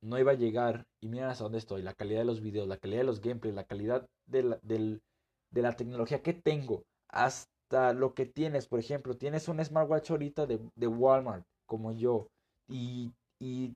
no 0.03 0.19
iba 0.19 0.33
a 0.33 0.37
llegar 0.37 0.87
y 1.01 1.09
miren 1.09 1.29
hasta 1.29 1.45
dónde 1.45 1.59
estoy, 1.59 1.83
la 1.83 1.95
calidad 1.95 2.21
de 2.21 2.27
los 2.27 2.41
videos, 2.41 2.69
la 2.69 2.79
calidad 2.79 3.01
de 3.01 3.07
los 3.07 3.21
gameplays, 3.21 3.55
la 3.55 3.65
calidad 3.65 4.07
de 4.27 4.43
la, 4.43 4.61
de 4.63 5.63
la 5.63 5.77
tecnología 5.77 6.23
que 6.23 6.33
tengo, 6.33 6.85
hasta 7.09 7.93
lo 7.93 8.15
que 8.15 8.27
tienes, 8.27 8.67
por 8.67 8.79
ejemplo, 8.79 9.17
tienes 9.17 9.49
un 9.49 9.65
smartwatch 9.65 10.11
ahorita 10.11 10.47
de, 10.47 10.61
de 10.75 10.87
Walmart, 10.87 11.45
como 11.67 11.93
yo, 11.93 12.29
y, 12.69 13.13
y 13.39 13.75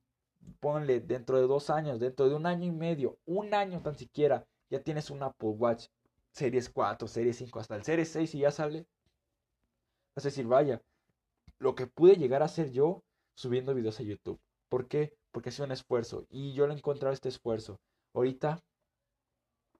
ponle 0.61 1.00
dentro 1.00 1.38
de 1.40 1.46
dos 1.46 1.70
años, 1.70 2.00
dentro 2.00 2.28
de 2.28 2.35
un 2.35 2.46
año 2.46 2.66
y 2.66 2.72
medio, 2.72 3.18
un 3.26 3.54
año 3.54 3.80
tan 3.83 3.96
siquiera, 3.96 4.46
ya 4.70 4.83
tienes 4.83 5.11
un 5.11 5.22
Apple 5.22 5.50
Watch 5.50 5.87
Series 6.33 6.68
4, 6.68 7.07
Series 7.07 7.37
5, 7.37 7.61
hasta 7.61 7.76
el 7.76 7.85
Series 7.85 8.09
6 8.09 8.35
y 8.35 8.38
ya 8.40 8.50
sale. 8.50 8.87
Es 10.16 10.24
decir, 10.24 10.46
vaya, 10.46 10.83
lo 11.59 11.74
que 11.74 11.87
pude 11.87 12.16
llegar 12.16 12.42
a 12.42 12.46
hacer 12.46 12.72
yo 12.72 13.04
subiendo 13.35 13.75
videos 13.75 14.01
a 14.01 14.05
YouTube. 14.05 14.40
¿Por 14.68 14.88
qué? 14.88 15.12
Porque 15.33 15.51
es 15.51 15.59
un 15.59 15.73
esfuerzo 15.73 16.27
y 16.31 16.53
yo 16.53 16.66
le 16.66 16.75
he 16.75 16.77
encontrado 16.77 17.12
este 17.12 17.29
esfuerzo. 17.29 17.81
Ahorita, 18.14 18.62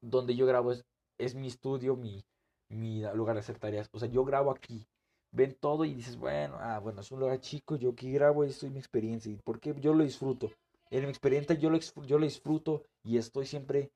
donde 0.01 0.35
yo 0.35 0.47
grabo 0.47 0.73
es, 0.73 0.85
es 1.19 1.35
mi 1.35 1.49
estudio, 1.49 1.97
mi, 1.97 2.25
mi 2.69 3.03
lugar 3.15 3.37
de 3.37 3.41
hacer 3.41 3.59
tareas. 3.59 3.89
O 3.93 3.99
sea, 3.99 4.09
yo 4.09 4.25
grabo 4.25 4.51
aquí. 4.51 4.87
Ven 5.33 5.57
todo 5.59 5.85
y 5.85 5.95
dices, 5.95 6.17
bueno, 6.17 6.57
ah, 6.61 6.79
bueno, 6.79 7.01
es 7.01 7.11
un 7.11 7.21
lugar 7.21 7.41
chico, 7.41 7.77
yo 7.77 7.91
aquí 7.91 8.13
grabo 8.13 8.45
y 8.45 8.51
estoy 8.51 8.71
mi 8.71 8.79
experiencia. 8.79 9.33
¿Y 9.33 9.37
por 9.37 9.59
qué? 9.59 9.75
Yo 9.81 9.95
lo 9.95 10.05
disfruto. 10.05 10.53
En 10.91 11.03
mi 11.03 11.09
experiencia 11.09 11.57
yo 11.57 11.71
lo, 11.71 11.79
yo 11.79 12.19
lo 12.19 12.25
disfruto 12.25 12.85
y 13.03 13.19
estoy 13.19 13.47
siempre 13.47 13.91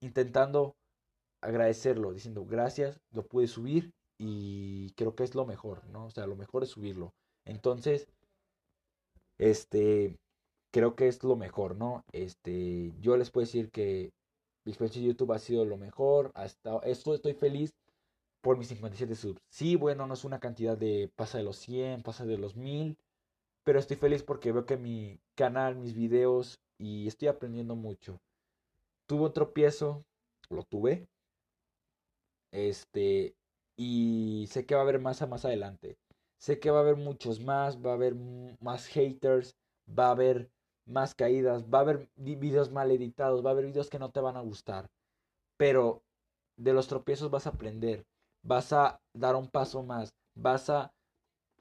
intentando 0.00 0.76
agradecerlo, 1.40 2.12
diciendo 2.12 2.44
gracias, 2.44 3.00
lo 3.10 3.26
pude 3.26 3.46
subir 3.46 3.92
y 4.18 4.92
creo 4.96 5.14
que 5.14 5.24
es 5.24 5.34
lo 5.34 5.46
mejor, 5.46 5.86
¿no? 5.88 6.06
O 6.06 6.10
sea, 6.10 6.26
lo 6.26 6.36
mejor 6.36 6.62
es 6.62 6.70
subirlo. 6.70 7.14
Entonces, 7.44 8.06
este, 9.38 10.16
creo 10.72 10.94
que 10.96 11.08
es 11.08 11.22
lo 11.24 11.36
mejor, 11.36 11.76
¿no? 11.76 12.04
Este, 12.12 12.92
yo 13.00 13.16
les 13.16 13.30
puedo 13.30 13.46
decir 13.46 13.70
que 13.70 14.12
mi 14.64 14.72
experiencia 14.72 15.02
de 15.02 15.08
YouTube 15.08 15.32
ha 15.32 15.38
sido 15.38 15.64
lo 15.64 15.76
mejor, 15.76 16.32
hasta 16.34 16.78
esto 16.84 17.14
estoy 17.14 17.34
feliz 17.34 17.74
por 18.40 18.58
mis 18.58 18.68
57 18.68 19.14
subs. 19.14 19.40
Sí, 19.48 19.76
bueno, 19.76 20.06
no 20.06 20.14
es 20.14 20.24
una 20.24 20.40
cantidad 20.40 20.76
de 20.76 21.10
pasa 21.16 21.38
de 21.38 21.44
los 21.44 21.56
100, 21.58 22.02
pasa 22.02 22.26
de 22.26 22.38
los 22.38 22.56
1000, 22.56 22.96
pero 23.64 23.78
estoy 23.78 23.96
feliz 23.96 24.22
porque 24.22 24.52
veo 24.52 24.66
que 24.66 24.76
mi 24.76 25.18
canal, 25.34 25.76
mis 25.76 25.94
videos 25.94 26.60
y 26.78 27.08
estoy 27.08 27.28
aprendiendo 27.28 27.76
mucho. 27.76 28.20
Tuvo 29.06 29.26
un 29.26 29.32
tropiezo, 29.32 30.04
lo 30.50 30.62
tuve. 30.64 31.06
Este, 32.52 33.34
y 33.76 34.46
sé 34.50 34.66
que 34.66 34.74
va 34.74 34.82
a 34.82 34.84
haber 34.84 35.00
más 35.00 35.22
a 35.22 35.26
más 35.26 35.44
adelante. 35.44 35.96
Sé 36.44 36.60
que 36.60 36.70
va 36.70 36.80
a 36.80 36.82
haber 36.82 36.96
muchos 36.96 37.40
más, 37.40 37.78
va 37.78 37.92
a 37.92 37.94
haber 37.94 38.14
más 38.60 38.86
haters, 38.88 39.56
va 39.88 40.08
a 40.08 40.10
haber 40.10 40.50
más 40.84 41.14
caídas, 41.14 41.64
va 41.64 41.78
a 41.78 41.80
haber 41.80 42.10
videos 42.16 42.70
mal 42.70 42.90
editados, 42.90 43.42
va 43.42 43.48
a 43.48 43.52
haber 43.54 43.64
videos 43.64 43.88
que 43.88 43.98
no 43.98 44.10
te 44.10 44.20
van 44.20 44.36
a 44.36 44.42
gustar. 44.42 44.90
Pero 45.56 46.02
de 46.58 46.74
los 46.74 46.86
tropiezos 46.86 47.30
vas 47.30 47.46
a 47.46 47.50
aprender, 47.50 48.04
vas 48.42 48.74
a 48.74 49.00
dar 49.14 49.36
un 49.36 49.48
paso 49.48 49.82
más, 49.82 50.10
vas 50.34 50.68
a 50.68 50.92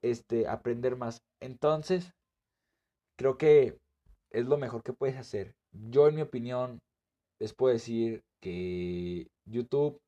este, 0.02 0.50
aprender 0.50 0.98
más. 0.98 1.22
Entonces, 1.40 2.12
creo 3.18 3.38
que 3.38 3.78
es 4.32 4.46
lo 4.48 4.58
mejor 4.58 4.84
que 4.84 4.92
puedes 4.92 5.16
hacer. 5.16 5.56
Yo, 5.72 6.10
en 6.10 6.16
mi 6.16 6.24
opinión, 6.24 6.82
les 7.40 7.54
puedo 7.54 7.72
decir 7.72 8.22
que 8.42 9.30
YouTube 9.46 10.02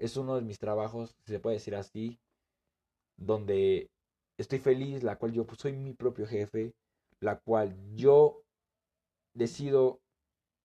es 0.00 0.16
uno 0.16 0.34
de 0.34 0.42
mis 0.42 0.58
trabajos, 0.58 1.14
si 1.24 1.32
se 1.32 1.38
puede 1.38 1.58
decir 1.58 1.76
así, 1.76 2.18
donde 3.16 3.88
estoy 4.40 4.58
feliz, 4.58 5.02
la 5.02 5.16
cual 5.16 5.32
yo 5.32 5.46
soy 5.56 5.72
mi 5.72 5.92
propio 5.92 6.26
jefe, 6.26 6.72
la 7.20 7.38
cual 7.38 7.76
yo 7.94 8.42
decido 9.34 10.00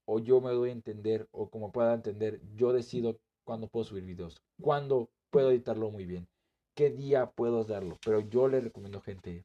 o 0.08 0.20
yo 0.20 0.40
me 0.42 0.52
doy 0.52 0.70
a 0.70 0.74
entender 0.74 1.28
o 1.32 1.50
como 1.50 1.72
pueda 1.72 1.94
entender, 1.94 2.42
yo 2.56 2.74
decido 2.74 3.18
cuándo 3.44 3.68
puedo 3.68 3.84
subir 3.84 4.06
videos, 4.06 4.42
cuándo 4.62 5.10
puedo 5.30 5.52
editarlo 5.52 5.92
muy 5.92 6.06
bien, 6.06 6.28
qué 6.76 6.90
día 6.90 7.32
puedo 7.32 7.64
darlo, 7.64 7.98
pero 8.06 8.22
yo 8.22 8.48
le 8.48 8.62
recomiendo 8.62 9.02
gente 9.02 9.44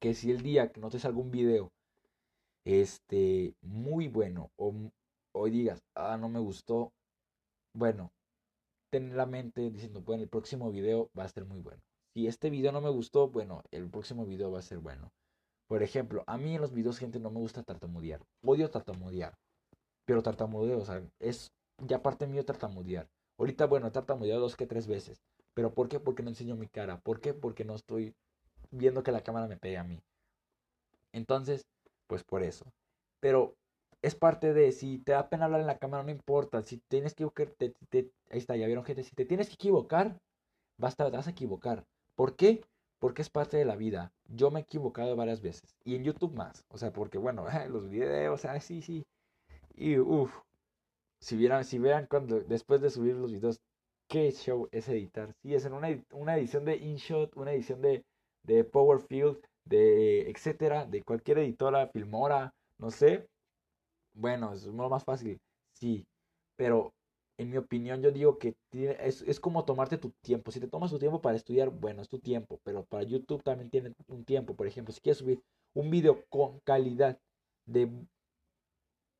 que 0.00 0.14
si 0.14 0.30
el 0.30 0.42
día 0.42 0.70
que 0.72 0.80
no 0.80 0.90
te 0.90 0.98
salga 0.98 1.18
un 1.18 1.30
video 1.30 1.72
este 2.64 3.54
muy 3.60 4.08
bueno 4.08 4.50
o, 4.56 4.72
o 5.34 5.46
digas, 5.46 5.80
ah, 5.96 6.16
no 6.16 6.28
me 6.28 6.38
gustó, 6.38 6.92
bueno, 7.74 8.12
ten 8.90 9.16
la 9.16 9.26
mente 9.26 9.70
diciendo, 9.70 10.02
bueno, 10.02 10.22
el 10.22 10.28
próximo 10.28 10.70
video 10.70 11.10
va 11.18 11.24
a 11.24 11.28
ser 11.28 11.44
muy 11.44 11.60
bueno. 11.60 11.82
Si 12.14 12.26
este 12.26 12.50
video 12.50 12.72
no 12.72 12.80
me 12.80 12.90
gustó, 12.90 13.28
bueno, 13.28 13.62
el 13.70 13.88
próximo 13.88 14.26
video 14.26 14.50
va 14.50 14.58
a 14.58 14.62
ser 14.62 14.78
bueno. 14.78 15.10
Por 15.66 15.82
ejemplo, 15.82 16.24
a 16.26 16.36
mí 16.36 16.54
en 16.54 16.60
los 16.60 16.72
videos, 16.72 16.98
gente, 16.98 17.18
no 17.18 17.30
me 17.30 17.40
gusta 17.40 17.62
tartamudear. 17.62 18.20
Odio 18.44 18.70
tartamudear. 18.70 19.34
Pero 20.04 20.22
tartamudeo, 20.22 20.78
o 20.78 20.84
sea, 20.84 21.02
es 21.20 21.52
ya 21.78 22.02
parte 22.02 22.26
mío 22.26 22.44
tartamudear. 22.44 23.08
Ahorita, 23.38 23.66
bueno, 23.66 23.86
he 23.86 23.90
tartamudeado 23.90 24.42
dos 24.42 24.56
que 24.56 24.66
tres 24.66 24.86
veces. 24.86 25.22
¿Pero 25.54 25.72
por 25.72 25.88
qué? 25.88 26.00
Porque 26.00 26.22
no 26.22 26.28
enseño 26.28 26.56
mi 26.56 26.68
cara. 26.68 27.00
¿Por 27.00 27.20
qué? 27.20 27.32
Porque 27.32 27.64
no 27.64 27.74
estoy 27.74 28.14
viendo 28.70 29.02
que 29.02 29.12
la 29.12 29.22
cámara 29.22 29.46
me 29.46 29.56
pegue 29.56 29.78
a 29.78 29.84
mí. 29.84 30.02
Entonces, 31.12 31.66
pues 32.06 32.24
por 32.24 32.42
eso. 32.42 32.66
Pero 33.20 33.54
es 34.02 34.14
parte 34.14 34.52
de, 34.52 34.72
si 34.72 34.98
te 34.98 35.12
da 35.12 35.28
pena 35.28 35.46
hablar 35.46 35.60
en 35.60 35.66
la 35.66 35.78
cámara, 35.78 36.02
no 36.02 36.10
importa. 36.10 36.62
Si 36.62 36.78
tienes 36.88 37.14
que 37.14 37.24
equivocar, 37.24 37.54
ahí 37.60 38.38
está, 38.38 38.56
ya 38.56 38.66
vieron 38.66 38.84
gente, 38.84 39.04
si 39.04 39.14
te 39.14 39.24
tienes 39.24 39.48
que 39.48 39.54
equivocar, 39.54 40.18
basta, 40.76 41.08
vas 41.08 41.26
a 41.28 41.30
equivocar. 41.30 41.86
¿Por 42.22 42.36
qué? 42.36 42.60
Porque 43.00 43.20
es 43.20 43.30
parte 43.30 43.56
de 43.56 43.64
la 43.64 43.74
vida. 43.74 44.12
Yo 44.28 44.52
me 44.52 44.60
he 44.60 44.62
equivocado 44.62 45.16
varias 45.16 45.40
veces. 45.42 45.74
Y 45.82 45.96
en 45.96 46.04
YouTube 46.04 46.32
más. 46.36 46.64
O 46.68 46.78
sea, 46.78 46.92
porque 46.92 47.18
bueno, 47.18 47.46
los 47.68 47.90
videos, 47.90 48.44
ah, 48.44 48.60
sí, 48.60 48.80
sí. 48.80 49.04
Y 49.74 49.98
uff. 49.98 50.32
Si 51.18 51.36
vieran, 51.36 51.64
si 51.64 51.80
vean 51.80 52.06
cuando, 52.08 52.38
después 52.38 52.80
de 52.80 52.90
subir 52.90 53.16
los 53.16 53.32
videos, 53.32 53.60
qué 54.06 54.30
show 54.30 54.68
es 54.70 54.88
editar. 54.88 55.34
Sí, 55.42 55.52
es 55.52 55.64
en 55.64 55.72
una, 55.72 55.88
una 56.12 56.36
edición 56.36 56.64
de 56.64 56.76
InShot, 56.76 57.36
una 57.36 57.54
edición 57.54 57.82
de, 57.82 58.04
de 58.44 58.62
Powerfield, 58.62 59.38
de 59.64 60.30
etcétera, 60.30 60.86
de 60.86 61.02
cualquier 61.02 61.38
editora, 61.38 61.88
Filmora, 61.88 62.54
no 62.78 62.92
sé 62.92 63.26
bueno, 64.14 64.52
es 64.52 64.64
lo 64.66 64.88
más 64.88 65.04
fácil, 65.04 65.40
sí, 65.72 66.06
pero 66.56 66.92
en 67.38 67.50
mi 67.50 67.56
opinión 67.56 68.02
yo 68.02 68.10
digo 68.10 68.38
que 68.38 68.54
es, 68.72 69.22
es 69.22 69.40
como 69.40 69.64
tomarte 69.64 69.98
tu 69.98 70.10
tiempo. 70.22 70.50
Si 70.50 70.60
te 70.60 70.68
tomas 70.68 70.90
tu 70.90 70.98
tiempo 70.98 71.20
para 71.20 71.36
estudiar, 71.36 71.70
bueno, 71.70 72.02
es 72.02 72.08
tu 72.08 72.18
tiempo, 72.18 72.60
pero 72.64 72.84
para 72.84 73.04
YouTube 73.04 73.42
también 73.42 73.70
tiene 73.70 73.94
un 74.08 74.24
tiempo. 74.24 74.54
Por 74.54 74.66
ejemplo, 74.66 74.92
si 74.92 75.00
quieres 75.00 75.18
subir 75.18 75.42
un 75.74 75.90
video 75.90 76.24
con 76.28 76.60
calidad 76.60 77.18
de 77.66 77.90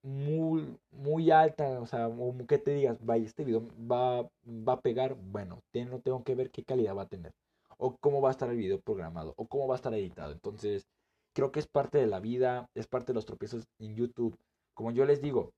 muy, 0.02 0.78
muy 0.90 1.30
alta, 1.30 1.80
o 1.80 1.86
sea, 1.86 2.08
o 2.08 2.36
que 2.46 2.58
te 2.58 2.74
digas, 2.74 2.98
vaya, 3.04 3.24
este 3.24 3.44
video 3.44 3.68
va, 3.90 4.22
va 4.46 4.74
a 4.74 4.80
pegar, 4.80 5.14
bueno, 5.14 5.62
tengo, 5.70 6.00
tengo 6.00 6.24
que 6.24 6.34
ver 6.34 6.50
qué 6.50 6.64
calidad 6.64 6.96
va 6.96 7.02
a 7.02 7.08
tener, 7.08 7.32
o 7.78 7.96
cómo 7.98 8.20
va 8.20 8.28
a 8.30 8.32
estar 8.32 8.50
el 8.50 8.56
video 8.56 8.80
programado, 8.80 9.34
o 9.36 9.46
cómo 9.46 9.68
va 9.68 9.74
a 9.74 9.76
estar 9.76 9.94
editado. 9.94 10.32
Entonces, 10.32 10.88
creo 11.34 11.52
que 11.52 11.60
es 11.60 11.66
parte 11.68 11.98
de 11.98 12.06
la 12.06 12.20
vida, 12.20 12.68
es 12.74 12.86
parte 12.86 13.08
de 13.08 13.14
los 13.14 13.26
tropiezos 13.26 13.64
en 13.78 13.94
YouTube. 13.94 14.36
Como 14.74 14.90
yo 14.92 15.04
les 15.04 15.20
digo, 15.22 15.52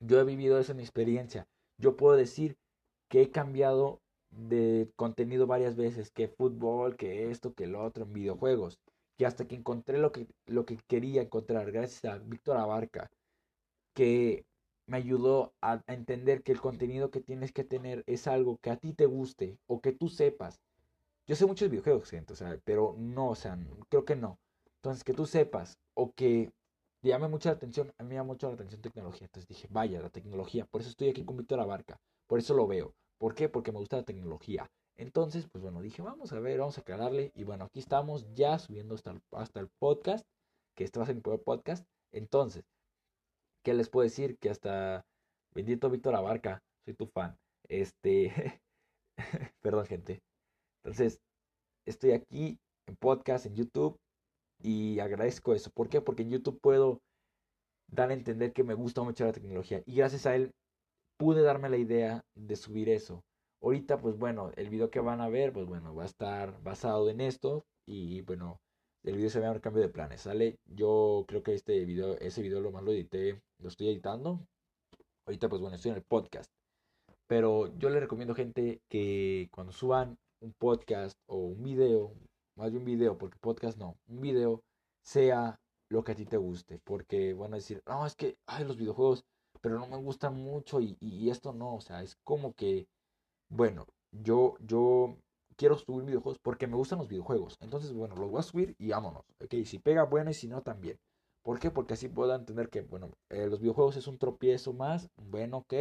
yo 0.00 0.20
he 0.20 0.24
vivido 0.24 0.58
eso 0.58 0.72
en 0.72 0.78
mi 0.78 0.82
experiencia. 0.82 1.46
Yo 1.78 1.96
puedo 1.96 2.16
decir 2.16 2.56
que 3.08 3.22
he 3.22 3.30
cambiado 3.30 4.00
de 4.30 4.90
contenido 4.96 5.46
varias 5.46 5.76
veces, 5.76 6.10
que 6.10 6.28
fútbol, 6.28 6.96
que 6.96 7.30
esto, 7.30 7.54
que 7.54 7.66
lo 7.66 7.82
otro 7.82 8.04
en 8.04 8.12
videojuegos, 8.12 8.78
que 9.16 9.26
hasta 9.26 9.46
que 9.46 9.56
encontré 9.56 9.98
lo 9.98 10.12
que, 10.12 10.26
lo 10.46 10.66
que 10.66 10.78
quería 10.86 11.22
encontrar, 11.22 11.72
gracias 11.72 12.04
a 12.04 12.18
Víctor 12.18 12.56
Abarca, 12.56 13.10
que 13.94 14.44
me 14.86 14.96
ayudó 14.96 15.54
a, 15.60 15.82
entender 15.86 16.42
que 16.42 16.52
el 16.52 16.60
contenido 16.60 17.10
que 17.10 17.20
tienes 17.20 17.52
que 17.52 17.64
tener 17.64 18.04
es 18.06 18.26
algo 18.26 18.58
que 18.58 18.70
a 18.70 18.76
ti 18.76 18.92
te 18.94 19.06
guste 19.06 19.58
o 19.66 19.80
que 19.80 19.92
tú 19.92 20.08
sepas. 20.08 20.60
Yo 21.26 21.36
sé 21.36 21.46
muchos 21.46 21.68
videojuegos, 21.68 22.10
gente, 22.10 22.34
pero 22.64 22.94
no, 22.98 23.30
o 23.30 23.34
sea, 23.34 23.58
creo 23.90 24.04
que 24.04 24.16
no. 24.16 24.38
Entonces, 24.76 25.04
que 25.04 25.12
tú 25.12 25.26
sepas 25.26 25.78
o 25.94 26.12
que 26.14 26.50
llama 27.02 27.28
mucho 27.28 27.48
la 27.48 27.54
atención, 27.54 27.92
a 27.98 28.02
mí 28.02 28.10
me 28.10 28.14
llama 28.16 28.28
mucho 28.28 28.48
la 28.48 28.54
atención 28.54 28.82
tecnología. 28.82 29.26
Entonces 29.26 29.48
dije, 29.48 29.68
vaya, 29.70 30.00
la 30.00 30.10
tecnología. 30.10 30.66
Por 30.66 30.80
eso 30.80 30.90
estoy 30.90 31.10
aquí 31.10 31.24
con 31.24 31.36
Víctor 31.36 31.60
Abarca. 31.60 32.00
Por 32.26 32.38
eso 32.38 32.54
lo 32.54 32.66
veo. 32.66 32.94
¿Por 33.18 33.34
qué? 33.34 33.48
Porque 33.48 33.72
me 33.72 33.78
gusta 33.78 33.96
la 33.98 34.04
tecnología. 34.04 34.70
Entonces, 34.96 35.46
pues 35.50 35.62
bueno, 35.62 35.80
dije, 35.80 36.02
vamos 36.02 36.32
a 36.32 36.40
ver, 36.40 36.58
vamos 36.58 36.76
a 36.76 36.80
aclararle. 36.80 37.30
Y 37.34 37.44
bueno, 37.44 37.66
aquí 37.66 37.78
estamos 37.78 38.26
ya 38.34 38.58
subiendo 38.58 38.94
hasta 38.96 39.12
el, 39.12 39.22
hasta 39.32 39.60
el 39.60 39.68
podcast, 39.78 40.26
que 40.76 40.84
este 40.84 40.98
va 40.98 41.04
a 41.04 41.06
ser 41.06 41.14
mi 41.14 41.22
primer 41.22 41.42
podcast. 41.42 41.86
Entonces, 42.12 42.64
¿qué 43.64 43.74
les 43.74 43.88
puedo 43.88 44.04
decir? 44.04 44.36
Que 44.38 44.50
hasta, 44.50 45.04
bendito 45.54 45.90
Víctor 45.90 46.16
Abarca, 46.16 46.62
soy 46.84 46.94
tu 46.94 47.06
fan. 47.06 47.36
Este, 47.68 48.60
perdón 49.62 49.86
gente. 49.86 50.20
Entonces, 50.82 51.20
estoy 51.86 52.12
aquí 52.12 52.58
en 52.86 52.96
podcast, 52.96 53.46
en 53.46 53.54
YouTube, 53.54 53.98
y 54.62 54.98
agradezco 55.00 55.54
eso. 55.54 55.70
¿Por 55.70 55.88
qué? 55.88 56.00
Porque 56.00 56.22
en 56.22 56.30
YouTube 56.30 56.60
puedo 56.60 57.00
dar 57.90 58.10
a 58.10 58.14
entender 58.14 58.52
que 58.52 58.64
me 58.64 58.74
gusta 58.74 59.02
mucho 59.02 59.24
la 59.24 59.32
tecnología. 59.32 59.82
Y 59.86 59.96
gracias 59.96 60.26
a 60.26 60.34
él 60.34 60.52
pude 61.18 61.42
darme 61.42 61.68
la 61.68 61.76
idea 61.76 62.22
de 62.34 62.56
subir 62.56 62.88
eso. 62.88 63.22
Ahorita, 63.62 63.98
pues 63.98 64.16
bueno, 64.16 64.52
el 64.56 64.70
video 64.70 64.90
que 64.90 65.00
van 65.00 65.20
a 65.20 65.28
ver, 65.28 65.52
pues 65.52 65.66
bueno, 65.66 65.94
va 65.94 66.04
a 66.04 66.06
estar 66.06 66.62
basado 66.62 67.10
en 67.10 67.20
esto. 67.20 67.64
Y 67.86 68.20
bueno, 68.22 68.60
el 69.04 69.16
video 69.16 69.30
se 69.30 69.40
ve 69.40 69.50
un 69.50 69.58
cambio 69.58 69.82
de 69.82 69.88
planes, 69.88 70.22
¿sale? 70.22 70.58
Yo 70.66 71.24
creo 71.26 71.42
que 71.42 71.54
este 71.54 71.84
video, 71.84 72.16
ese 72.18 72.42
video 72.42 72.60
lo 72.60 72.70
más 72.70 72.84
lo 72.84 72.92
edité, 72.92 73.40
lo 73.60 73.68
estoy 73.68 73.88
editando. 73.88 74.46
Ahorita, 75.26 75.48
pues 75.48 75.60
bueno, 75.60 75.76
estoy 75.76 75.90
en 75.90 75.96
el 75.96 76.04
podcast. 76.04 76.50
Pero 77.26 77.76
yo 77.78 77.90
le 77.90 78.00
recomiendo, 78.00 78.34
gente, 78.34 78.80
que 78.88 79.48
cuando 79.52 79.72
suban 79.72 80.16
un 80.40 80.52
podcast 80.58 81.18
o 81.26 81.36
un 81.36 81.62
video, 81.62 82.12
más 82.58 82.72
de 82.72 82.78
un 82.78 82.84
video, 82.84 83.16
porque 83.16 83.38
podcast 83.40 83.78
no, 83.78 83.96
un 84.08 84.20
video, 84.20 84.62
sea 85.02 85.58
lo 85.88 86.04
que 86.04 86.12
a 86.12 86.14
ti 86.14 86.26
te 86.26 86.36
guste. 86.36 86.78
Porque 86.84 87.34
van 87.34 87.52
a 87.54 87.56
decir, 87.56 87.82
no, 87.86 88.06
es 88.06 88.14
que, 88.16 88.36
hay 88.46 88.64
los 88.64 88.76
videojuegos, 88.76 89.24
pero 89.60 89.78
no 89.78 89.86
me 89.86 89.96
gustan 89.96 90.34
mucho 90.34 90.80
y, 90.80 90.96
y 91.00 91.30
esto 91.30 91.52
no, 91.52 91.74
o 91.76 91.80
sea, 91.80 92.02
es 92.02 92.16
como 92.24 92.52
que 92.54 92.86
bueno, 93.50 93.86
yo, 94.12 94.56
yo 94.60 95.16
quiero 95.56 95.76
subir 95.78 96.04
videojuegos 96.04 96.38
porque 96.38 96.66
me 96.66 96.76
gustan 96.76 96.98
los 96.98 97.08
videojuegos. 97.08 97.56
Entonces, 97.60 97.92
bueno, 97.92 98.14
los 98.16 98.30
voy 98.30 98.40
a 98.40 98.42
subir 98.42 98.74
y 98.78 98.90
vámonos. 98.90 99.24
Ok, 99.42 99.54
si 99.64 99.78
pega, 99.78 100.04
bueno, 100.04 100.30
y 100.30 100.34
si 100.34 100.48
no, 100.48 100.62
también. 100.62 100.98
¿Por 101.42 101.58
qué? 101.58 101.70
Porque 101.70 101.94
así 101.94 102.08
puedo 102.08 102.34
entender 102.34 102.68
que, 102.68 102.82
bueno, 102.82 103.10
eh, 103.30 103.46
los 103.46 103.60
videojuegos 103.60 103.96
es 103.96 104.06
un 104.06 104.18
tropiezo 104.18 104.72
más. 104.74 105.08
Bueno, 105.16 105.58
ok, 105.58 105.74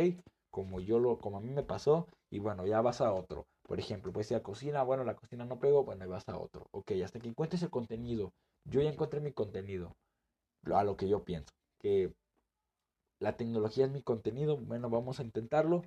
como 0.49 0.79
yo 0.79 0.99
lo, 0.99 1.19
como 1.19 1.37
a 1.37 1.41
mí 1.41 1.49
me 1.49 1.63
pasó. 1.63 2.07
Y 2.29 2.39
bueno, 2.39 2.65
ya 2.65 2.81
vas 2.81 3.01
a 3.01 3.13
otro. 3.13 3.45
Por 3.67 3.79
ejemplo, 3.79 4.13
pues 4.13 4.27
si 4.27 4.33
a 4.33 4.41
cocina, 4.41 4.81
bueno, 4.83 5.03
la 5.03 5.15
cocina 5.15 5.45
no 5.45 5.59
pegó, 5.59 5.83
bueno, 5.83 6.07
vas 6.07 6.27
a 6.29 6.37
otro. 6.39 6.67
Ok, 6.71 6.91
hasta 7.03 7.19
que 7.19 7.27
encuentres 7.27 7.61
el 7.63 7.69
contenido. 7.69 8.33
Yo 8.65 8.81
ya 8.81 8.89
encontré 8.89 9.19
mi 9.19 9.33
contenido. 9.33 9.95
A 10.73 10.83
lo 10.83 10.97
que 10.97 11.09
yo 11.09 11.23
pienso. 11.25 11.53
Que 11.79 12.13
la 13.19 13.35
tecnología 13.37 13.85
es 13.85 13.91
mi 13.91 14.01
contenido. 14.01 14.57
Bueno, 14.57 14.89
vamos 14.89 15.19
a 15.19 15.23
intentarlo. 15.23 15.83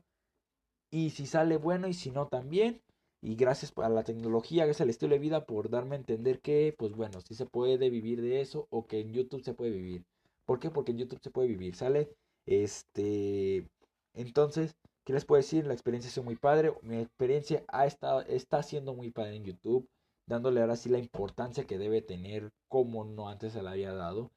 Y 0.90 1.10
si 1.10 1.26
sale 1.26 1.56
bueno 1.56 1.88
y 1.88 1.94
si 1.94 2.10
no 2.10 2.28
también. 2.28 2.82
Y 3.22 3.34
gracias 3.36 3.72
a 3.76 3.88
la 3.88 4.04
tecnología, 4.04 4.64
gracias 4.64 4.82
al 4.82 4.90
estilo 4.90 5.12
de 5.14 5.18
vida 5.18 5.44
por 5.46 5.68
darme 5.70 5.96
a 5.96 5.98
entender 5.98 6.40
que, 6.40 6.74
pues 6.78 6.92
bueno, 6.92 7.20
si 7.20 7.34
se 7.34 7.46
puede 7.46 7.90
vivir 7.90 8.22
de 8.22 8.40
eso 8.40 8.66
o 8.70 8.86
que 8.86 9.00
en 9.00 9.12
YouTube 9.12 9.42
se 9.42 9.54
puede 9.54 9.72
vivir. 9.72 10.04
¿Por 10.46 10.58
qué? 10.58 10.70
Porque 10.70 10.92
en 10.92 10.98
YouTube 10.98 11.20
se 11.22 11.30
puede 11.30 11.48
vivir, 11.48 11.76
¿sale? 11.76 12.10
Este, 12.46 13.66
entonces, 14.14 14.74
¿qué 15.10 15.14
les 15.14 15.24
puedo 15.24 15.42
decir? 15.42 15.66
La 15.66 15.72
experiencia 15.72 16.08
es 16.08 16.24
muy 16.24 16.36
padre. 16.36 16.72
Mi 16.82 16.98
experiencia 16.98 17.64
ha 17.66 17.84
estado, 17.84 18.20
está 18.22 18.62
siendo 18.62 18.94
muy 18.94 19.10
padre 19.10 19.34
en 19.34 19.44
YouTube, 19.44 19.88
dándole 20.24 20.60
ahora 20.60 20.76
sí 20.76 20.88
la 20.88 21.00
importancia 21.00 21.66
que 21.66 21.78
debe 21.78 22.00
tener, 22.00 22.52
como 22.68 23.04
no 23.04 23.28
antes 23.28 23.54
se 23.54 23.60
la 23.60 23.72
había 23.72 23.92
dado. 23.92 24.30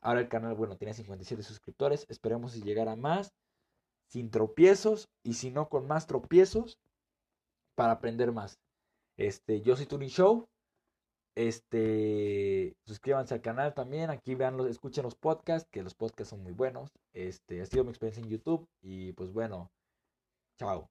Ahora 0.00 0.20
el 0.20 0.28
canal, 0.28 0.54
bueno, 0.54 0.76
tiene 0.76 0.94
57 0.94 1.42
suscriptores. 1.42 2.06
Esperemos 2.08 2.52
si 2.52 2.62
llegar 2.62 2.88
a 2.88 2.94
más 2.94 3.32
sin 4.06 4.30
tropiezos 4.30 5.08
y 5.24 5.34
si 5.34 5.50
no 5.50 5.68
con 5.68 5.88
más 5.88 6.06
tropiezos 6.06 6.78
para 7.74 7.94
aprender 7.94 8.30
más. 8.30 8.60
Este, 9.16 9.62
yo 9.62 9.74
soy 9.74 9.86
Turing 9.86 10.10
Show. 10.10 10.46
Este, 11.34 12.76
suscríbanse 12.86 13.34
al 13.34 13.42
canal 13.42 13.74
también. 13.74 14.10
Aquí 14.10 14.36
vean, 14.36 14.60
escuchen 14.68 15.02
los 15.02 15.16
podcasts, 15.16 15.68
que 15.72 15.82
los 15.82 15.96
podcasts 15.96 16.30
son 16.30 16.44
muy 16.44 16.52
buenos. 16.52 16.92
Este, 17.14 17.62
ha 17.62 17.66
sido 17.66 17.82
mi 17.82 17.90
experiencia 17.90 18.22
en 18.22 18.30
YouTube 18.30 18.68
y 18.80 19.12
pues 19.14 19.32
bueno, 19.32 19.72
chao. 20.60 20.90